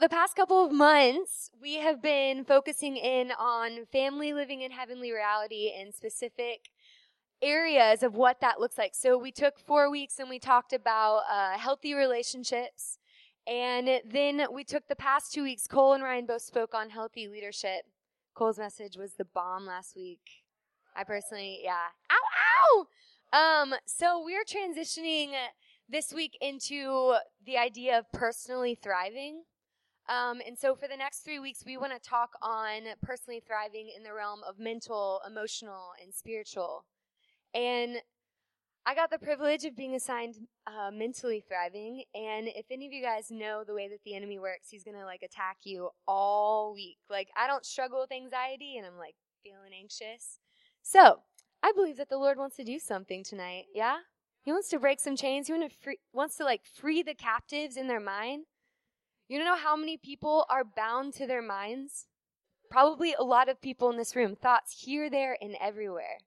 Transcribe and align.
the 0.00 0.08
past 0.08 0.36
couple 0.36 0.64
of 0.64 0.72
months, 0.72 1.50
we 1.60 1.76
have 1.76 2.00
been 2.00 2.44
focusing 2.44 2.96
in 2.96 3.32
on 3.32 3.86
family 3.90 4.32
living 4.32 4.62
in 4.62 4.70
heavenly 4.70 5.12
reality 5.12 5.72
and 5.76 5.94
specific 5.94 6.70
areas 7.42 8.02
of 8.02 8.14
what 8.14 8.40
that 8.40 8.60
looks 8.60 8.78
like. 8.78 8.94
So 8.94 9.18
we 9.18 9.32
took 9.32 9.58
four 9.58 9.90
weeks 9.90 10.18
and 10.18 10.28
we 10.28 10.38
talked 10.38 10.72
about 10.72 11.22
uh, 11.30 11.58
healthy 11.58 11.94
relationships. 11.94 12.98
And 13.46 13.88
then 14.04 14.46
we 14.52 14.62
took 14.62 14.88
the 14.88 14.96
past 14.96 15.32
two 15.32 15.42
weeks, 15.42 15.66
Cole 15.66 15.94
and 15.94 16.04
Ryan 16.04 16.26
both 16.26 16.42
spoke 16.42 16.74
on 16.74 16.90
healthy 16.90 17.28
leadership. 17.28 17.82
Cole's 18.34 18.58
message 18.58 18.96
was 18.96 19.14
the 19.14 19.24
bomb 19.24 19.66
last 19.66 19.96
week. 19.96 20.20
I 20.94 21.04
personally, 21.04 21.60
yeah. 21.62 21.88
Ow, 22.10 22.86
ow! 23.32 23.62
Um, 23.62 23.74
so 23.86 24.22
we're 24.22 24.44
transitioning 24.44 25.30
this 25.88 26.12
week 26.12 26.36
into 26.40 27.14
the 27.44 27.56
idea 27.56 27.98
of 27.98 28.10
personally 28.12 28.74
thriving. 28.80 29.42
Um, 30.08 30.40
and 30.46 30.58
so 30.58 30.74
for 30.74 30.88
the 30.88 30.96
next 30.96 31.20
three 31.20 31.38
weeks, 31.38 31.64
we 31.66 31.76
want 31.76 31.92
to 31.92 32.08
talk 32.08 32.30
on 32.40 32.82
personally 33.02 33.42
thriving 33.46 33.90
in 33.94 34.02
the 34.02 34.14
realm 34.14 34.40
of 34.48 34.58
mental, 34.58 35.20
emotional, 35.26 35.90
and 36.02 36.14
spiritual. 36.14 36.84
And 37.54 37.98
I 38.86 38.94
got 38.94 39.10
the 39.10 39.18
privilege 39.18 39.64
of 39.64 39.76
being 39.76 39.94
assigned 39.94 40.36
uh, 40.66 40.90
mentally 40.90 41.44
thriving. 41.46 42.04
And 42.14 42.48
if 42.48 42.66
any 42.70 42.86
of 42.86 42.92
you 42.92 43.02
guys 43.02 43.30
know 43.30 43.64
the 43.66 43.74
way 43.74 43.86
that 43.88 44.02
the 44.02 44.14
enemy 44.14 44.38
works, 44.38 44.68
he's 44.70 44.84
going 44.84 44.96
to 44.96 45.04
like 45.04 45.22
attack 45.22 45.58
you 45.64 45.90
all 46.06 46.72
week. 46.74 46.96
Like, 47.10 47.28
I 47.36 47.46
don't 47.46 47.66
struggle 47.66 48.00
with 48.00 48.12
anxiety 48.12 48.78
and 48.78 48.86
I'm 48.86 48.96
like 48.96 49.14
feeling 49.42 49.72
anxious. 49.78 50.38
So, 50.82 51.20
I 51.62 51.72
believe 51.72 51.98
that 51.98 52.08
the 52.08 52.16
Lord 52.16 52.38
wants 52.38 52.56
to 52.56 52.64
do 52.64 52.78
something 52.78 53.24
tonight. 53.24 53.64
Yeah? 53.74 53.98
He 54.42 54.52
wants 54.52 54.68
to 54.70 54.78
break 54.78 55.00
some 55.00 55.16
chains. 55.16 55.48
He 55.48 55.52
want 55.52 55.70
to 55.70 55.76
free, 55.76 55.98
wants 56.14 56.36
to 56.36 56.44
like 56.44 56.62
free 56.64 57.02
the 57.02 57.14
captives 57.14 57.76
in 57.76 57.88
their 57.88 58.00
mind. 58.00 58.44
You 59.28 59.36
don't 59.36 59.46
know 59.46 59.56
how 59.56 59.76
many 59.76 59.98
people 59.98 60.46
are 60.48 60.64
bound 60.64 61.12
to 61.14 61.26
their 61.26 61.42
minds? 61.42 62.06
Probably 62.70 63.12
a 63.12 63.22
lot 63.22 63.50
of 63.50 63.60
people 63.60 63.90
in 63.90 63.98
this 63.98 64.16
room. 64.16 64.34
Thoughts 64.34 64.84
here, 64.84 65.10
there, 65.10 65.36
and 65.42 65.54
everywhere. 65.60 66.18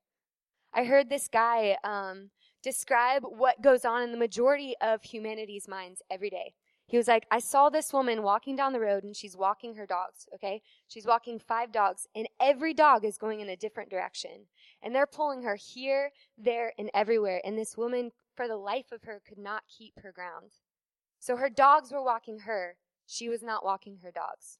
I 0.72 0.84
heard 0.84 1.08
this 1.08 1.26
guy 1.26 1.76
um, 1.82 2.30
describe 2.62 3.24
what 3.24 3.60
goes 3.60 3.84
on 3.84 4.02
in 4.02 4.12
the 4.12 4.18
majority 4.18 4.74
of 4.80 5.02
humanity's 5.02 5.66
minds 5.66 6.00
every 6.10 6.30
day. 6.30 6.54
He 6.86 6.96
was 6.96 7.08
like, 7.08 7.26
I 7.30 7.40
saw 7.40 7.70
this 7.70 7.92
woman 7.92 8.22
walking 8.22 8.54
down 8.54 8.72
the 8.72 8.78
road 8.80 9.02
and 9.02 9.16
she's 9.16 9.36
walking 9.36 9.74
her 9.74 9.86
dogs, 9.86 10.28
okay? 10.34 10.62
She's 10.86 11.06
walking 11.06 11.40
five 11.40 11.72
dogs 11.72 12.06
and 12.14 12.28
every 12.40 12.74
dog 12.74 13.04
is 13.04 13.18
going 13.18 13.40
in 13.40 13.48
a 13.48 13.56
different 13.56 13.90
direction. 13.90 14.46
And 14.80 14.94
they're 14.94 15.06
pulling 15.06 15.42
her 15.42 15.56
here, 15.56 16.10
there, 16.38 16.72
and 16.78 16.88
everywhere. 16.94 17.40
And 17.44 17.58
this 17.58 17.76
woman, 17.76 18.12
for 18.36 18.46
the 18.46 18.56
life 18.56 18.92
of 18.92 19.02
her, 19.04 19.20
could 19.26 19.38
not 19.38 19.62
keep 19.66 19.98
her 20.02 20.12
ground. 20.12 20.52
So 21.18 21.36
her 21.36 21.48
dogs 21.48 21.92
were 21.92 22.02
walking 22.02 22.40
her, 22.40 22.76
she 23.06 23.28
was 23.28 23.42
not 23.42 23.64
walking 23.64 23.98
her 24.02 24.10
dogs. 24.10 24.58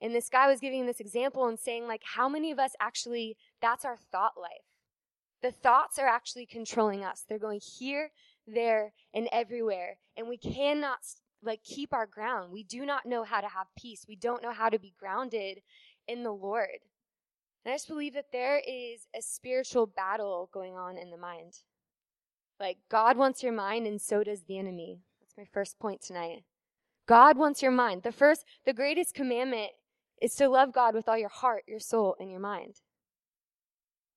And 0.00 0.14
this 0.14 0.28
guy 0.28 0.46
was 0.46 0.60
giving 0.60 0.86
this 0.86 1.00
example 1.00 1.46
and 1.46 1.58
saying, 1.58 1.88
like, 1.88 2.02
how 2.14 2.28
many 2.28 2.50
of 2.52 2.58
us 2.58 2.72
actually, 2.80 3.36
that's 3.60 3.84
our 3.84 3.96
thought 3.96 4.34
life? 4.40 4.50
The 5.42 5.50
thoughts 5.50 5.98
are 5.98 6.06
actually 6.06 6.46
controlling 6.46 7.04
us. 7.04 7.24
They're 7.28 7.38
going 7.38 7.60
here, 7.60 8.10
there, 8.46 8.92
and 9.12 9.28
everywhere. 9.32 9.98
And 10.16 10.28
we 10.28 10.36
cannot, 10.36 10.98
like, 11.42 11.62
keep 11.64 11.92
our 11.92 12.06
ground. 12.06 12.52
We 12.52 12.62
do 12.62 12.86
not 12.86 13.06
know 13.06 13.24
how 13.24 13.40
to 13.40 13.48
have 13.48 13.66
peace. 13.76 14.04
We 14.08 14.16
don't 14.16 14.42
know 14.42 14.52
how 14.52 14.68
to 14.68 14.78
be 14.78 14.94
grounded 14.98 15.58
in 16.06 16.22
the 16.22 16.32
Lord. 16.32 16.78
And 17.64 17.72
I 17.72 17.76
just 17.76 17.88
believe 17.88 18.14
that 18.14 18.32
there 18.32 18.58
is 18.58 19.08
a 19.16 19.20
spiritual 19.20 19.86
battle 19.86 20.48
going 20.52 20.76
on 20.76 20.96
in 20.96 21.10
the 21.10 21.16
mind. 21.16 21.54
Like, 22.60 22.78
God 22.88 23.16
wants 23.16 23.42
your 23.42 23.52
mind, 23.52 23.86
and 23.86 24.00
so 24.00 24.24
does 24.24 24.42
the 24.42 24.58
enemy. 24.58 25.00
That's 25.20 25.36
my 25.36 25.44
first 25.52 25.78
point 25.78 26.02
tonight. 26.02 26.44
God 27.08 27.38
wants 27.38 27.62
your 27.62 27.72
mind. 27.72 28.02
The 28.02 28.12
first, 28.12 28.44
the 28.66 28.74
greatest 28.74 29.14
commandment 29.14 29.70
is 30.20 30.34
to 30.34 30.48
love 30.48 30.74
God 30.74 30.94
with 30.94 31.08
all 31.08 31.16
your 31.16 31.30
heart, 31.30 31.64
your 31.66 31.80
soul, 31.80 32.14
and 32.20 32.30
your 32.30 32.38
mind. 32.38 32.74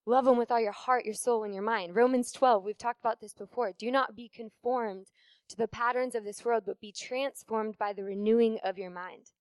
Love 0.05 0.27
Him 0.27 0.37
with 0.37 0.51
all 0.51 0.59
your 0.59 0.73
heart, 0.73 1.05
your 1.05 1.13
soul, 1.13 1.45
and 1.45 1.53
your 1.53 1.63
mind. 1.63 1.95
Romans 1.95 2.33
12, 2.33 2.65
we've 2.65 2.77
talked 2.77 2.99
about 2.99 3.21
this 3.21 3.33
before. 3.33 3.71
Do 3.71 3.89
not 3.91 4.15
be 4.15 4.29
conformed 4.33 5.07
to 5.47 5.55
the 5.55 5.69
patterns 5.69 6.15
of 6.15 6.25
this 6.25 6.43
world, 6.43 6.63
but 6.65 6.81
be 6.81 6.91
transformed 6.91 7.77
by 7.77 7.93
the 7.93 8.03
renewing 8.03 8.59
of 8.61 8.77
your 8.77 8.91
mind. 8.91 9.31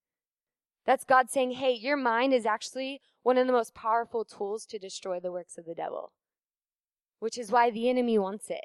That's 0.86 1.04
God 1.04 1.28
saying, 1.28 1.52
hey, 1.52 1.72
your 1.72 1.96
mind 1.96 2.32
is 2.32 2.46
actually 2.46 3.00
one 3.24 3.36
of 3.36 3.48
the 3.48 3.52
most 3.52 3.74
powerful 3.74 4.24
tools 4.24 4.64
to 4.66 4.78
destroy 4.78 5.18
the 5.18 5.32
works 5.32 5.58
of 5.58 5.66
the 5.66 5.74
devil, 5.74 6.12
which 7.18 7.36
is 7.36 7.50
why 7.50 7.70
the 7.70 7.88
enemy 7.88 8.16
wants 8.16 8.48
it. 8.48 8.64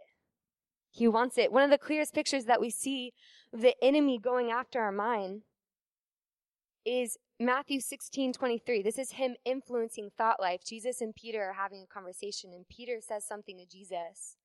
He 0.95 1.09
wants 1.09 1.37
it. 1.37 1.51
One 1.51 1.63
of 1.63 1.69
the 1.69 1.77
clearest 1.77 2.13
pictures 2.13 2.45
that 2.45 2.61
we 2.61 2.69
see 2.69 3.11
the 3.51 3.75
enemy 3.83 4.17
going 4.17 4.49
after 4.49 4.79
our 4.79 4.93
mind 4.93 5.41
is 6.85 7.17
Matthew 7.37 7.81
16, 7.81 8.31
23. 8.31 8.81
This 8.81 8.97
is 8.97 9.11
him 9.11 9.35
influencing 9.43 10.11
thought 10.17 10.39
life. 10.39 10.61
Jesus 10.65 11.01
and 11.01 11.13
Peter 11.13 11.43
are 11.43 11.53
having 11.53 11.83
a 11.83 11.93
conversation, 11.93 12.51
and 12.53 12.65
Peter 12.69 12.99
says 13.01 13.25
something 13.27 13.57
to 13.57 13.65
Jesus. 13.65 14.37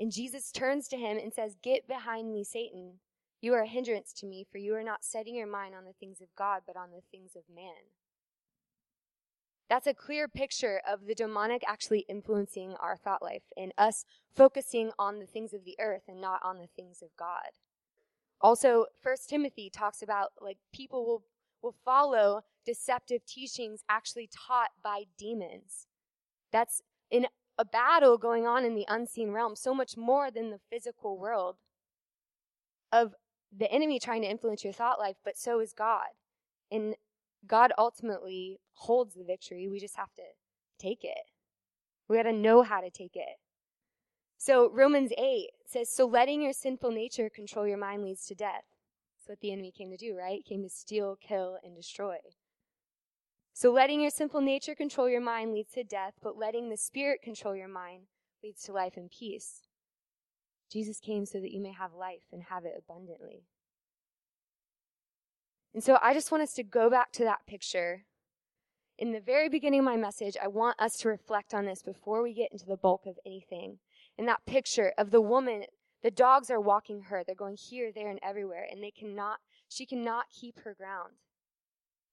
And 0.00 0.10
Jesus 0.10 0.50
turns 0.50 0.88
to 0.88 0.96
him 0.96 1.18
and 1.18 1.34
says, 1.34 1.56
Get 1.62 1.86
behind 1.86 2.32
me, 2.32 2.42
Satan. 2.42 2.94
You 3.42 3.52
are 3.52 3.62
a 3.62 3.68
hindrance 3.68 4.14
to 4.14 4.26
me, 4.26 4.46
for 4.50 4.56
you 4.56 4.74
are 4.74 4.82
not 4.82 5.04
setting 5.04 5.34
your 5.34 5.46
mind 5.46 5.74
on 5.74 5.84
the 5.84 5.92
things 6.00 6.22
of 6.22 6.28
God, 6.38 6.62
but 6.66 6.76
on 6.76 6.88
the 6.90 7.02
things 7.10 7.36
of 7.36 7.42
man. 7.54 7.92
That's 9.68 9.86
a 9.86 9.94
clear 9.94 10.28
picture 10.28 10.80
of 10.88 11.06
the 11.06 11.14
demonic 11.14 11.62
actually 11.66 12.04
influencing 12.08 12.74
our 12.80 12.96
thought 12.96 13.22
life 13.22 13.42
and 13.56 13.72
us 13.76 14.04
focusing 14.34 14.92
on 14.98 15.18
the 15.18 15.26
things 15.26 15.52
of 15.52 15.64
the 15.64 15.76
earth 15.80 16.04
and 16.08 16.20
not 16.20 16.40
on 16.44 16.58
the 16.58 16.68
things 16.68 17.02
of 17.02 17.08
God. 17.18 17.50
Also, 18.40 18.86
First 19.02 19.28
Timothy 19.28 19.70
talks 19.70 20.02
about 20.02 20.32
like 20.40 20.58
people 20.72 21.04
will 21.04 21.22
will 21.62 21.74
follow 21.84 22.42
deceptive 22.64 23.24
teachings 23.26 23.82
actually 23.88 24.28
taught 24.32 24.70
by 24.84 25.04
demons. 25.18 25.86
That's 26.52 26.82
in 27.10 27.26
a 27.58 27.64
battle 27.64 28.18
going 28.18 28.46
on 28.46 28.64
in 28.64 28.74
the 28.74 28.84
unseen 28.88 29.30
realm, 29.30 29.56
so 29.56 29.74
much 29.74 29.96
more 29.96 30.30
than 30.30 30.50
the 30.50 30.60
physical 30.70 31.18
world 31.18 31.56
of 32.92 33.14
the 33.56 33.70
enemy 33.72 33.98
trying 33.98 34.22
to 34.22 34.28
influence 34.28 34.62
your 34.64 34.72
thought 34.72 34.98
life, 34.98 35.16
but 35.24 35.38
so 35.38 35.60
is 35.60 35.72
God. 35.72 36.08
And 36.70 36.94
God 37.46 37.72
ultimately 37.78 38.58
holds 38.72 39.14
the 39.14 39.24
victory. 39.24 39.68
We 39.68 39.80
just 39.80 39.96
have 39.96 40.12
to 40.14 40.22
take 40.78 41.04
it. 41.04 41.30
We 42.08 42.16
got 42.16 42.24
to 42.24 42.32
know 42.32 42.62
how 42.62 42.80
to 42.80 42.90
take 42.90 43.16
it. 43.16 43.38
So 44.38 44.70
Romans 44.72 45.12
8 45.16 45.48
says, 45.66 45.90
So 45.90 46.06
letting 46.06 46.42
your 46.42 46.52
sinful 46.52 46.90
nature 46.90 47.30
control 47.30 47.66
your 47.66 47.78
mind 47.78 48.04
leads 48.04 48.26
to 48.26 48.34
death. 48.34 48.64
That's 49.16 49.28
what 49.28 49.40
the 49.40 49.52
enemy 49.52 49.72
came 49.76 49.90
to 49.90 49.96
do, 49.96 50.16
right? 50.16 50.44
Came 50.44 50.62
to 50.62 50.68
steal, 50.68 51.16
kill, 51.20 51.58
and 51.64 51.74
destroy. 51.74 52.18
So 53.52 53.72
letting 53.72 54.02
your 54.02 54.10
sinful 54.10 54.42
nature 54.42 54.74
control 54.74 55.08
your 55.08 55.22
mind 55.22 55.54
leads 55.54 55.72
to 55.72 55.82
death, 55.82 56.12
but 56.22 56.36
letting 56.36 56.68
the 56.68 56.76
spirit 56.76 57.22
control 57.22 57.56
your 57.56 57.68
mind 57.68 58.02
leads 58.42 58.62
to 58.64 58.72
life 58.72 58.96
and 58.96 59.10
peace. 59.10 59.62
Jesus 60.70 61.00
came 61.00 61.24
so 61.24 61.40
that 61.40 61.52
you 61.52 61.60
may 61.62 61.72
have 61.72 61.94
life 61.94 62.24
and 62.32 62.44
have 62.50 62.64
it 62.64 62.74
abundantly. 62.76 63.44
And 65.76 65.84
so 65.84 65.98
I 66.02 66.14
just 66.14 66.32
want 66.32 66.42
us 66.42 66.54
to 66.54 66.62
go 66.62 66.88
back 66.88 67.12
to 67.12 67.24
that 67.24 67.46
picture. 67.46 68.06
In 68.96 69.12
the 69.12 69.20
very 69.20 69.50
beginning 69.50 69.80
of 69.80 69.84
my 69.84 69.98
message, 69.98 70.34
I 70.42 70.48
want 70.48 70.80
us 70.80 70.96
to 71.00 71.08
reflect 71.08 71.52
on 71.52 71.66
this 71.66 71.82
before 71.82 72.22
we 72.22 72.32
get 72.32 72.50
into 72.50 72.64
the 72.64 72.78
bulk 72.78 73.02
of 73.04 73.18
anything 73.26 73.76
in 74.16 74.24
that 74.24 74.46
picture 74.46 74.94
of 74.96 75.10
the 75.10 75.20
woman, 75.20 75.64
the 76.02 76.10
dogs 76.10 76.50
are 76.50 76.58
walking 76.58 77.02
her. 77.02 77.22
They're 77.22 77.34
going 77.34 77.58
here, 77.58 77.92
there, 77.94 78.08
and 78.08 78.18
everywhere, 78.22 78.66
and 78.70 78.82
they 78.82 78.90
cannot, 78.90 79.40
she 79.68 79.84
cannot 79.84 80.30
keep 80.30 80.60
her 80.60 80.74
ground. 80.74 81.12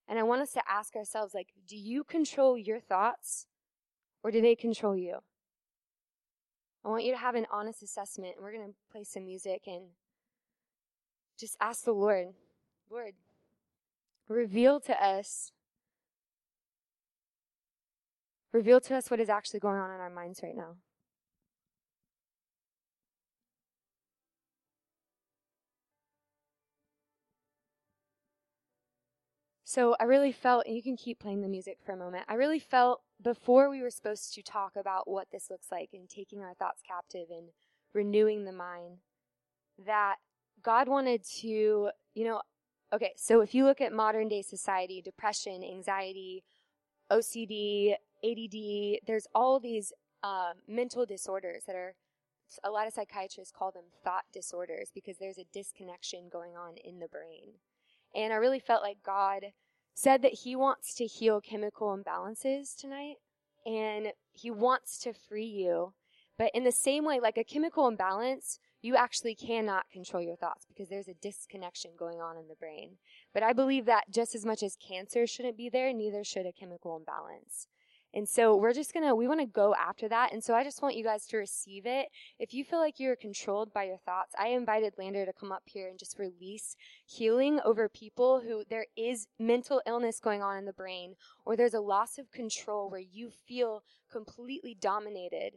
And 0.10 0.20
I 0.20 0.24
want 0.24 0.42
us 0.42 0.52
to 0.52 0.62
ask 0.70 0.94
ourselves, 0.98 1.34
like, 1.34 1.54
do 1.66 1.78
you 1.78 2.04
control 2.04 2.58
your 2.58 2.82
thoughts 2.82 3.48
or 4.26 4.32
do 4.32 4.42
they 4.42 4.56
control 4.56 4.98
you? 4.98 5.20
I 6.84 6.90
want 6.90 7.06
you 7.06 7.14
to 7.14 7.18
have 7.18 7.36
an 7.36 7.48
honest 7.50 7.82
assessment, 7.82 8.34
and 8.36 8.44
we're 8.44 8.52
going 8.52 8.68
to 8.68 8.76
play 8.92 9.06
some 9.06 9.24
music 9.24 9.62
and 9.68 9.84
just 11.40 11.56
ask 11.62 11.86
the 11.86 11.94
Lord, 11.94 12.34
Lord, 12.92 13.14
reveal 14.34 14.80
to 14.82 15.04
us, 15.04 15.52
reveal 18.52 18.82
to 18.82 18.96
us 18.96 19.10
what 19.10 19.20
is 19.20 19.30
actually 19.30 19.60
going 19.60 19.80
on 19.80 19.92
in 19.92 20.00
our 20.00 20.10
minds 20.10 20.42
right 20.44 20.56
now. 20.56 20.76
So 29.66 29.96
I 30.00 30.04
really 30.04 30.32
felt, 30.32 30.68
and 30.68 30.76
you 30.76 30.84
can 30.84 30.96
keep 30.96 31.20
playing 31.20 31.42
the 31.42 31.48
music 31.48 31.80
for 31.84 31.94
a 31.94 31.98
moment. 31.98 32.26
I 32.28 32.36
really 32.36 32.60
felt 32.60 33.02
before 33.20 33.72
we 33.72 33.82
were 33.82 33.90
supposed 33.90 34.32
to 34.36 34.44
talk 34.44 34.74
about 34.76 35.10
what 35.10 35.30
this 35.32 35.50
looks 35.50 35.72
like 35.72 35.90
and 35.94 36.08
taking 36.08 36.42
our 36.44 36.54
thoughts 36.54 36.84
captive 36.88 37.30
and 37.32 37.48
renewing 37.92 38.46
the 38.46 38.52
mind, 38.52 38.98
that 39.84 40.18
God 40.62 40.88
wanted 40.88 41.24
to, 41.40 41.90
you 42.14 42.24
know, 42.24 42.42
okay, 42.94 43.14
so 43.18 43.42
if 43.42 43.56
you 43.56 43.66
look 43.66 43.82
at 43.82 43.92
modern 43.92 44.28
day 44.28 44.42
society, 44.42 45.02
depression, 45.02 45.64
anxiety, 45.64 46.44
OCD, 47.12 47.96
ADD, 48.24 49.00
there's 49.06 49.28
all 49.34 49.60
these 49.60 49.92
uh, 50.24 50.54
mental 50.68 51.06
disorders 51.06 51.64
that 51.66 51.76
are, 51.76 51.96
a 52.64 52.70
lot 52.70 52.88
of 52.88 52.94
psychiatrists 52.94 53.54
call 53.56 53.72
them 53.72 53.86
thought 54.04 54.26
disorders 54.32 54.92
because 54.94 55.18
there's 55.18 55.40
a 55.40 55.46
disconnection 55.52 56.30
going 56.32 56.56
on 56.56 56.76
in 56.84 57.00
the 57.00 57.08
brain. 57.08 57.56
And 58.16 58.32
I 58.32 58.38
really 58.38 58.60
felt 58.60 58.84
like 58.84 58.98
God 59.04 59.48
said 59.96 60.22
that 60.22 60.40
He 60.44 60.56
wants 60.56 60.94
to 60.96 61.06
heal 61.06 61.42
chemical 61.42 61.98
imbalances 61.98 62.80
tonight, 62.80 63.16
and 63.66 64.14
He 64.32 64.52
wants 64.52 65.00
to 65.00 65.14
free 65.14 65.46
you. 65.46 65.94
But 66.38 66.52
in 66.54 66.64
the 66.64 66.72
same 66.72 67.06
way, 67.06 67.20
like 67.20 67.38
a 67.38 67.44
chemical 67.44 67.88
imbalance, 67.88 68.60
you 68.84 68.98
actually 68.98 69.34
cannot 69.34 69.90
control 69.90 70.22
your 70.22 70.36
thoughts 70.36 70.66
because 70.68 70.90
there's 70.90 71.08
a 71.08 71.14
disconnection 71.14 71.92
going 71.98 72.20
on 72.20 72.38
in 72.38 72.50
the 72.50 72.56
brain. 72.56 72.98
But 73.34 73.42
I 73.42 73.54
believe 73.54 73.86
that 73.86 74.12
just 74.12 74.36
as 74.36 74.46
much 74.46 74.62
as 74.62 74.76
cancer 74.76 75.26
shouldn't 75.26 75.58
be 75.58 75.70
there, 75.70 75.94
neither 75.94 76.24
should 76.26 76.46
a 76.46 76.52
chemical 76.52 76.98
imbalance. 76.98 77.70
And 78.14 78.28
so 78.28 78.58
we're 78.58 78.74
just 78.74 78.94
gonna, 78.94 79.16
we 79.16 79.28
wanna 79.28 79.48
go 79.48 79.74
after 79.74 80.10
that. 80.10 80.34
And 80.34 80.44
so 80.44 80.54
I 80.54 80.66
just 80.66 80.82
want 80.82 80.98
you 80.98 81.04
guys 81.04 81.26
to 81.28 81.38
receive 81.38 81.86
it. 81.86 82.08
If 82.38 82.54
you 82.54 82.66
feel 82.66 82.80
like 82.80 83.00
you're 83.00 83.16
controlled 83.16 83.74
by 83.74 83.86
your 83.86 83.98
thoughts, 84.06 84.36
I 84.38 84.50
invited 84.50 84.96
Lander 84.98 85.26
to 85.26 85.34
come 85.34 85.54
up 85.54 85.64
here 85.66 85.88
and 85.88 85.98
just 85.98 86.20
release 86.20 86.76
healing 87.06 87.62
over 87.64 87.88
people 87.88 88.42
who 88.42 88.66
there 88.70 88.88
is 88.98 89.28
mental 89.40 89.82
illness 89.88 90.20
going 90.20 90.44
on 90.44 90.58
in 90.58 90.66
the 90.66 90.74
brain, 90.74 91.16
or 91.46 91.56
there's 91.56 91.74
a 91.74 91.80
loss 91.80 92.18
of 92.18 92.32
control 92.32 92.90
where 92.90 93.00
you 93.00 93.32
feel 93.48 93.84
completely 94.12 94.76
dominated 94.80 95.54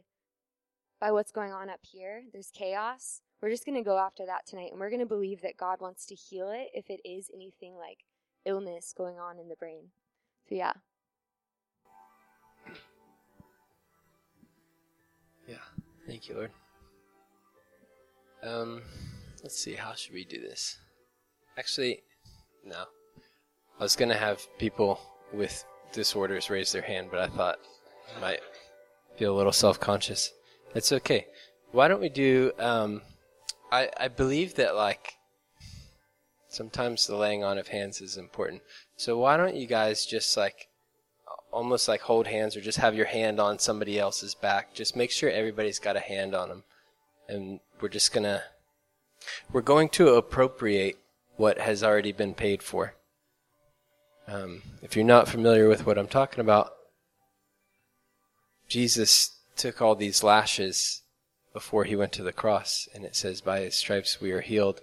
by 0.99 1.11
what's 1.11 1.31
going 1.31 1.51
on 1.51 1.69
up 1.69 1.79
here. 1.81 2.23
There's 2.31 2.51
chaos. 2.51 3.21
We're 3.41 3.51
just 3.51 3.65
gonna 3.65 3.83
go 3.83 3.97
after 3.99 4.25
that 4.25 4.45
tonight, 4.47 4.71
and 4.71 4.79
we're 4.79 4.89
gonna 4.89 5.05
believe 5.05 5.41
that 5.41 5.57
God 5.57 5.79
wants 5.79 6.05
to 6.07 6.15
heal 6.15 6.49
it 6.49 6.69
if 6.73 6.89
it 6.89 7.01
is 7.05 7.29
anything 7.33 7.75
like 7.75 7.99
illness 8.45 8.93
going 8.97 9.19
on 9.19 9.39
in 9.39 9.47
the 9.47 9.55
brain. 9.55 9.89
So 10.49 10.55
yeah. 10.55 10.73
Yeah. 15.47 15.55
Thank 16.07 16.27
you, 16.29 16.35
Lord. 16.35 16.51
Um, 18.43 18.81
let's 19.43 19.59
see. 19.59 19.75
How 19.75 19.93
should 19.93 20.13
we 20.13 20.25
do 20.25 20.41
this? 20.41 20.77
Actually, 21.57 22.01
no. 22.65 22.85
I 23.79 23.83
was 23.83 23.95
gonna 23.95 24.17
have 24.17 24.41
people 24.57 24.99
with 25.31 25.63
disorders 25.91 26.49
raise 26.49 26.71
their 26.71 26.81
hand, 26.81 27.09
but 27.11 27.19
I 27.19 27.27
thought 27.27 27.59
I 28.15 28.19
might 28.19 28.39
feel 29.17 29.35
a 29.35 29.37
little 29.37 29.51
self-conscious. 29.51 30.33
It's 30.75 30.91
okay. 30.91 31.27
Why 31.71 31.87
don't 31.87 32.01
we 32.01 32.09
do? 32.09 32.51
Um, 32.59 33.01
I 33.71 33.89
I 33.97 34.07
believe 34.07 34.55
that 34.55 34.75
like 34.75 35.13
sometimes 36.47 37.07
the 37.07 37.15
laying 37.15 37.43
on 37.43 37.57
of 37.57 37.67
hands 37.67 38.01
is 38.01 38.17
important. 38.17 38.61
So 38.95 39.17
why 39.17 39.37
don't 39.37 39.55
you 39.55 39.67
guys 39.67 40.05
just 40.05 40.37
like 40.37 40.69
almost 41.51 41.87
like 41.87 42.01
hold 42.01 42.27
hands 42.27 42.55
or 42.55 42.61
just 42.61 42.77
have 42.77 42.95
your 42.95 43.05
hand 43.05 43.39
on 43.39 43.59
somebody 43.59 43.99
else's 43.99 44.35
back. 44.35 44.73
Just 44.73 44.95
make 44.95 45.11
sure 45.11 45.29
everybody's 45.29 45.79
got 45.79 45.95
a 45.95 46.01
hand 46.01 46.35
on 46.35 46.49
them. 46.49 46.63
And 47.27 47.59
we're 47.81 47.89
just 47.89 48.13
to 48.13 48.43
we're 49.51 49.61
going 49.61 49.89
to 49.89 50.09
appropriate 50.09 50.97
what 51.35 51.59
has 51.59 51.83
already 51.83 52.11
been 52.11 52.33
paid 52.33 52.63
for. 52.63 52.95
Um, 54.27 54.61
if 54.81 54.95
you're 54.95 55.05
not 55.05 55.27
familiar 55.27 55.69
with 55.69 55.85
what 55.85 55.97
I'm 55.97 56.07
talking 56.07 56.41
about, 56.41 56.73
Jesus 58.67 59.36
took 59.57 59.81
all 59.81 59.95
these 59.95 60.23
lashes 60.23 61.01
before 61.53 61.85
he 61.85 61.95
went 61.95 62.11
to 62.13 62.23
the 62.23 62.33
cross, 62.33 62.87
and 62.93 63.03
it 63.03 63.15
says, 63.15 63.41
By 63.41 63.61
his 63.61 63.75
stripes 63.75 64.21
we 64.21 64.31
are 64.31 64.41
healed. 64.41 64.81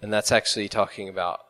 And 0.00 0.12
that's 0.12 0.32
actually 0.32 0.68
talking 0.68 1.08
about 1.08 1.40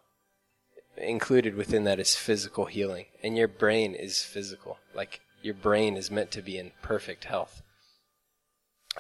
included 0.97 1.55
within 1.55 1.85
that 1.85 2.01
is 2.01 2.15
physical 2.15 2.67
healing. 2.67 3.07
And 3.23 3.37
your 3.37 3.49
brain 3.49 3.95
is 3.95 4.23
physical. 4.23 4.79
Like 4.95 5.21
your 5.43 5.55
brain 5.55 5.97
is 5.97 6.11
meant 6.11 6.31
to 6.33 6.43
be 6.43 6.59
in 6.59 6.73
perfect 6.83 7.25
health. 7.25 7.63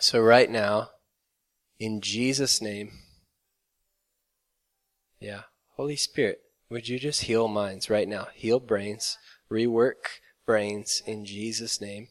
So 0.01 0.21
right 0.21 0.51
now, 0.51 0.91
in 1.79 2.01
Jesus' 2.01 2.63
name, 2.63 2.93
yeah, 5.21 5.43
Holy 5.77 5.97
Spirit, 5.97 6.41
would 6.71 6.89
you 6.89 6.99
just 6.99 7.23
heal 7.23 7.49
minds 7.49 7.91
right 7.91 8.09
now? 8.09 8.29
Heal 8.35 8.61
brains, 8.61 9.19
rework 9.51 10.21
brains 10.47 11.03
in 11.07 11.25
Jesus' 11.25 11.81
name. 11.81 12.09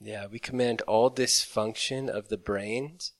Yeah, 0.00 0.26
we 0.26 0.38
command 0.38 0.80
all 0.82 1.10
dysfunction 1.10 2.08
of 2.08 2.28
the 2.28 2.38
brains 2.38 3.12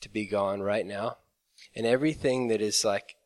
to 0.00 0.08
be 0.08 0.26
gone 0.26 0.62
right 0.62 0.86
now 0.86 1.18
and 1.74 1.86
everything 1.86 2.48
that 2.48 2.60
is 2.60 2.84
like 2.84 3.16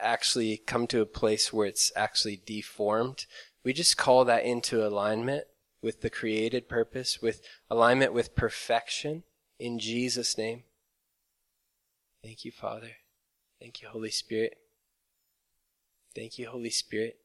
actually 0.00 0.56
come 0.66 0.86
to 0.88 1.00
a 1.00 1.06
place 1.06 1.52
where 1.52 1.66
it's 1.66 1.92
actually 1.94 2.40
deformed, 2.44 3.26
we 3.64 3.72
just 3.72 3.96
call 3.96 4.24
that 4.24 4.44
into 4.44 4.86
alignment 4.86 5.44
with 5.82 6.00
the 6.00 6.10
created 6.10 6.68
purpose, 6.68 7.20
with 7.22 7.42
alignment 7.70 8.12
with 8.12 8.34
perfection 8.34 9.22
in 9.58 9.78
Jesus' 9.78 10.36
name. 10.36 10.64
Thank 12.22 12.44
you, 12.44 12.52
Father. 12.52 12.92
Thank 13.60 13.82
you, 13.82 13.88
Holy 13.88 14.10
Spirit. 14.10 14.56
Thank 16.14 16.38
you, 16.38 16.48
Holy 16.48 16.70
Spirit. 16.70 17.18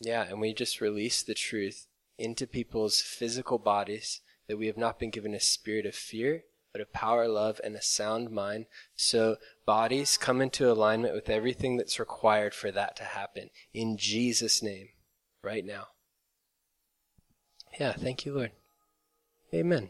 Yeah, 0.00 0.24
and 0.24 0.40
we 0.40 0.52
just 0.52 0.80
release 0.80 1.22
the 1.22 1.34
truth 1.34 1.86
into 2.18 2.46
people's 2.46 3.00
physical 3.00 3.58
bodies 3.58 4.20
that 4.48 4.58
we 4.58 4.66
have 4.66 4.76
not 4.76 4.98
been 4.98 5.10
given 5.10 5.34
a 5.34 5.40
spirit 5.40 5.86
of 5.86 5.94
fear, 5.94 6.44
but 6.72 6.80
of 6.80 6.92
power, 6.92 7.28
love, 7.28 7.60
and 7.62 7.74
a 7.76 7.82
sound 7.82 8.30
mind. 8.30 8.66
So 8.94 9.36
bodies 9.66 10.16
come 10.16 10.40
into 10.40 10.70
alignment 10.70 11.14
with 11.14 11.28
everything 11.28 11.76
that's 11.76 12.00
required 12.00 12.54
for 12.54 12.70
that 12.72 12.96
to 12.96 13.04
happen. 13.04 13.50
In 13.74 13.96
Jesus' 13.96 14.62
name, 14.62 14.88
right 15.42 15.64
now. 15.64 15.88
Yeah, 17.78 17.92
thank 17.92 18.24
you, 18.26 18.34
Lord. 18.34 18.52
Amen. 19.54 19.88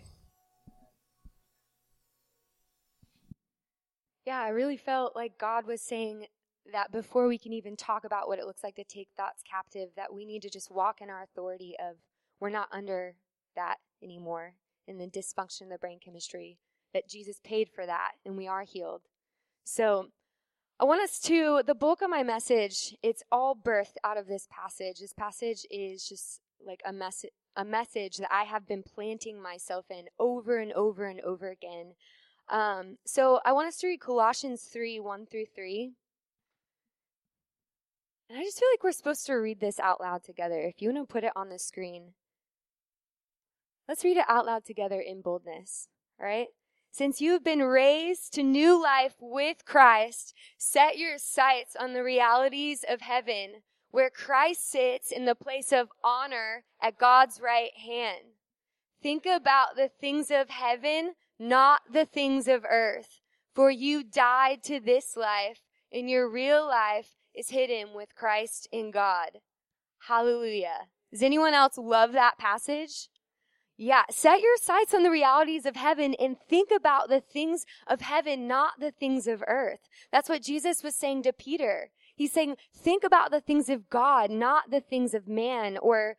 Yeah, 4.25 4.41
I 4.41 4.49
really 4.49 4.77
felt 4.77 5.17
like 5.17 5.39
God 5.39 5.67
was 5.67 5.81
saying 5.81 6.27
that 6.73 6.93
before 6.93 7.27
we 7.27 7.39
can 7.39 7.53
even 7.53 7.77
talk 7.77 8.05
about 8.05 8.29
what 8.29 8.39
it 8.39 8.47
looks 8.47 8.63
like 8.63 8.77
to 8.77 8.85
take 8.85 9.09
thoughts 9.17 9.43
captive, 9.49 9.89
that 9.97 10.15
we 10.15 10.25
need 10.25 10.43
to 10.43 10.51
just 10.51 10.71
walk 10.71 11.01
in 11.01 11.11
our 11.11 11.23
authority 11.23 11.75
of 11.81 11.97
we're 12.43 12.51
not 12.51 12.67
under 12.73 13.15
that 13.55 13.77
anymore 14.03 14.55
in 14.89 14.99
the 14.99 15.07
dysfunction 15.07 15.63
of 15.63 15.69
the 15.69 15.79
brain 15.79 16.01
chemistry 16.05 16.59
that 16.93 17.09
Jesus 17.09 17.41
paid 17.45 17.69
for 17.73 17.87
that 17.87 18.15
and 18.27 18.37
we 18.37 18.49
are 18.49 18.65
healed. 18.65 19.03
So 19.63 20.09
I 20.81 20.85
want 20.85 21.03
us 21.03 21.21
to, 21.21 21.63
the 21.65 21.77
bulk 21.77 22.03
of 22.03 22.11
my 22.11 22.25
message, 22.25 22.97
it's 23.01 23.23
all 23.31 23.55
birthed 23.55 23.95
out 24.03 24.19
of 24.19 24.27
this 24.27 24.49
passage. 24.51 24.99
This 24.99 25.13
passage 25.13 25.65
is 25.71 26.09
just 26.09 26.41
like 26.67 26.83
a 26.85 26.93
message, 26.93 27.31
a 27.55 27.65
message 27.65 28.17
that 28.17 28.35
I 28.35 28.43
have 28.43 28.67
been 28.67 28.83
planting 28.83 29.41
myself 29.41 29.87
in 29.89 30.07
over 30.19 30.59
and 30.59 30.73
over 30.73 31.05
and 31.05 31.21
over 31.21 31.49
again. 31.49 31.93
Um, 32.49 32.97
so 33.07 33.39
I 33.45 33.53
want 33.53 33.69
us 33.69 33.77
to 33.79 33.87
read 33.87 34.01
Colossians 34.01 34.63
3 34.63 34.99
1 34.99 35.27
through 35.27 35.47
3. 35.55 35.93
And 38.29 38.41
I 38.41 38.43
just 38.43 38.59
feel 38.59 38.69
like 38.73 38.83
we're 38.83 38.91
supposed 38.91 39.27
to 39.27 39.35
read 39.35 39.61
this 39.61 39.79
out 39.79 40.01
loud 40.01 40.25
together. 40.25 40.59
If 40.59 40.83
you 40.83 40.93
want 40.93 41.09
to 41.09 41.13
put 41.13 41.23
it 41.23 41.33
on 41.37 41.49
the 41.49 41.61
screen, 41.61 42.15
let's 43.93 44.05
read 44.05 44.17
it 44.17 44.25
out 44.27 44.47
loud 44.47 44.65
together 44.65 44.99
in 44.99 45.21
boldness. 45.21 45.87
All 46.19 46.25
right? 46.27 46.47
Since 46.93 47.21
you 47.21 47.33
have 47.33 47.45
been 47.45 47.63
raised 47.63 48.33
to 48.33 48.43
new 48.43 48.83
life 48.83 49.17
with 49.21 49.67
Christ, 49.67 50.33
set 50.57 50.97
your 50.97 51.19
sights 51.19 51.77
on 51.79 51.93
the 51.93 52.03
realities 52.03 52.87
of 52.89 53.03
heaven, 53.03 53.57
where 53.91 54.09
Christ 54.09 54.71
sits 54.71 55.13
in 55.13 55.27
the 55.27 55.35
place 55.35 55.73
of 55.73 55.91
honor 56.03 56.65
at 56.81 56.97
God's 56.97 57.39
right 57.39 57.77
hand. 57.77 58.25
Think 59.03 59.27
about 59.27 59.77
the 59.77 59.91
things 60.01 60.31
of 60.31 60.49
heaven, 60.49 61.13
not 61.39 61.83
the 61.93 62.07
things 62.07 62.49
of 62.49 62.65
earth. 62.67 63.21
For 63.55 63.71
you 63.71 64.03
died 64.03 64.63
to 64.63 64.81
this 64.81 65.19
life, 65.19 65.61
and 65.93 66.09
your 66.09 66.31
real 66.31 66.67
life 66.67 67.11
is 67.35 67.51
hidden 67.51 67.89
with 67.95 68.15
Christ 68.15 68.67
in 68.73 68.91
God. 68.91 69.41
Hallelujah. 70.09 70.87
Does 71.11 71.23
anyone 71.23 71.53
else 71.53 71.77
love 71.77 72.13
that 72.13 72.39
passage? 72.39 73.11
Yeah, 73.77 74.03
set 74.11 74.41
your 74.41 74.57
sights 74.59 74.95
on 74.95 75.03
the 75.03 75.11
realities 75.11 75.67
of 75.67 75.77
heaven 75.77 76.15
and 76.21 76.37
think 76.39 76.71
about 76.71 77.09
the 77.09 77.21
things 77.21 77.65
of 77.87 78.01
heaven, 78.01 78.47
not 78.47 78.75
the 78.79 78.91
things 78.91 79.27
of 79.27 79.43
earth. 79.49 79.89
That's 80.13 80.29
what 80.29 80.43
Jesus 80.43 80.83
was 80.83 80.95
saying 80.95 81.23
to 81.25 81.33
Peter. 81.33 81.91
He's 82.15 82.33
saying, 82.33 82.57
think 82.77 83.03
about 83.03 83.31
the 83.31 83.41
things 83.41 83.69
of 83.69 83.89
God, 83.89 84.31
not 84.31 84.71
the 84.71 84.81
things 84.81 85.15
of 85.15 85.27
man. 85.27 85.79
Or, 85.79 86.17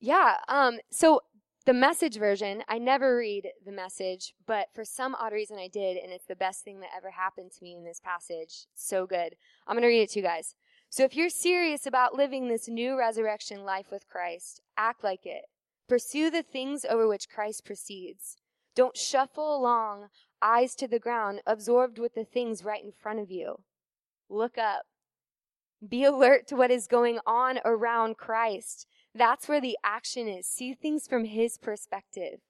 yeah, 0.00 0.36
um, 0.48 0.78
so 0.90 1.20
the 1.66 1.74
message 1.74 2.16
version, 2.16 2.62
I 2.68 2.78
never 2.78 3.16
read 3.16 3.48
the 3.64 3.72
message, 3.72 4.34
but 4.46 4.68
for 4.74 4.84
some 4.84 5.14
odd 5.16 5.32
reason 5.32 5.58
I 5.58 5.68
did, 5.68 5.96
and 5.98 6.12
it's 6.12 6.26
the 6.26 6.34
best 6.34 6.64
thing 6.64 6.80
that 6.80 6.90
ever 6.96 7.10
happened 7.10 7.52
to 7.52 7.62
me 7.62 7.74
in 7.74 7.84
this 7.84 8.00
passage. 8.00 8.66
So 8.74 9.06
good. 9.06 9.36
I'm 9.66 9.74
going 9.74 9.82
to 9.82 9.88
read 9.88 10.02
it 10.02 10.10
to 10.10 10.20
you 10.20 10.24
guys. 10.24 10.54
So 10.88 11.04
if 11.04 11.14
you're 11.14 11.28
serious 11.28 11.86
about 11.86 12.14
living 12.14 12.48
this 12.48 12.68
new 12.68 12.96
resurrection 12.96 13.64
life 13.64 13.90
with 13.90 14.08
Christ, 14.08 14.62
act 14.78 15.04
like 15.04 15.26
it. 15.26 15.44
Pursue 15.88 16.30
the 16.30 16.42
things 16.42 16.84
over 16.84 17.06
which 17.06 17.28
Christ 17.28 17.64
proceeds. 17.64 18.36
Don't 18.74 18.96
shuffle 18.96 19.56
along, 19.56 20.08
eyes 20.42 20.74
to 20.76 20.88
the 20.88 20.98
ground, 20.98 21.40
absorbed 21.46 21.98
with 21.98 22.14
the 22.14 22.24
things 22.24 22.64
right 22.64 22.84
in 22.84 22.92
front 22.92 23.20
of 23.20 23.30
you. 23.30 23.60
Look 24.28 24.58
up. 24.58 24.82
Be 25.86 26.04
alert 26.04 26.46
to 26.48 26.56
what 26.56 26.70
is 26.70 26.86
going 26.86 27.18
on 27.26 27.60
around 27.64 28.16
Christ. 28.16 28.86
That's 29.14 29.48
where 29.48 29.60
the 29.60 29.78
action 29.84 30.28
is. 30.28 30.46
See 30.46 30.74
things 30.74 31.06
from 31.06 31.24
his 31.24 31.58
perspective. 31.58 32.40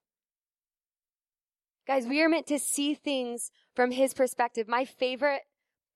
Guys, 1.87 2.07
we 2.07 2.21
are 2.23 2.28
meant 2.28 2.47
to 2.49 2.59
see 2.59 2.95
things 2.95 3.52
from 3.75 3.93
his 3.93 4.14
perspective. 4.14 4.66
My 4.66 4.85
favorite 4.85 5.43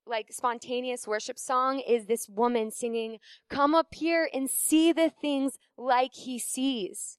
like 0.07 0.33
spontaneous 0.33 1.07
worship 1.07 1.39
song 1.39 1.81
is 1.81 2.07
this 2.07 2.29
woman 2.29 2.71
singing, 2.71 3.19
Come 3.49 3.75
up 3.75 3.95
here 3.95 4.29
and 4.33 4.51
see 4.51 4.93
the 4.93 5.11
things 5.11 5.59
like 5.77 6.15
he 6.15 6.39
sees. 6.39 7.19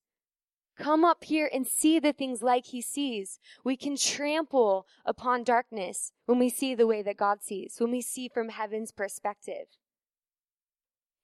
Come 0.82 1.06
up 1.06 1.26
here 1.26 1.48
and 1.54 1.68
see 1.68 2.00
the 2.00 2.12
things 2.12 2.42
like 2.42 2.66
he 2.66 2.82
sees. 2.82 3.38
We 3.64 3.78
can 3.78 3.96
trample 3.96 4.88
upon 5.06 5.44
darkness 5.44 6.12
when 6.26 6.40
we 6.40 6.50
see 6.50 6.74
the 6.74 6.88
way 6.88 7.04
that 7.04 7.18
God 7.18 7.44
sees, 7.44 7.76
when 7.78 7.92
we 7.92 8.02
see 8.02 8.28
from 8.28 8.50
heaven's 8.50 8.92
perspective. 8.92 9.68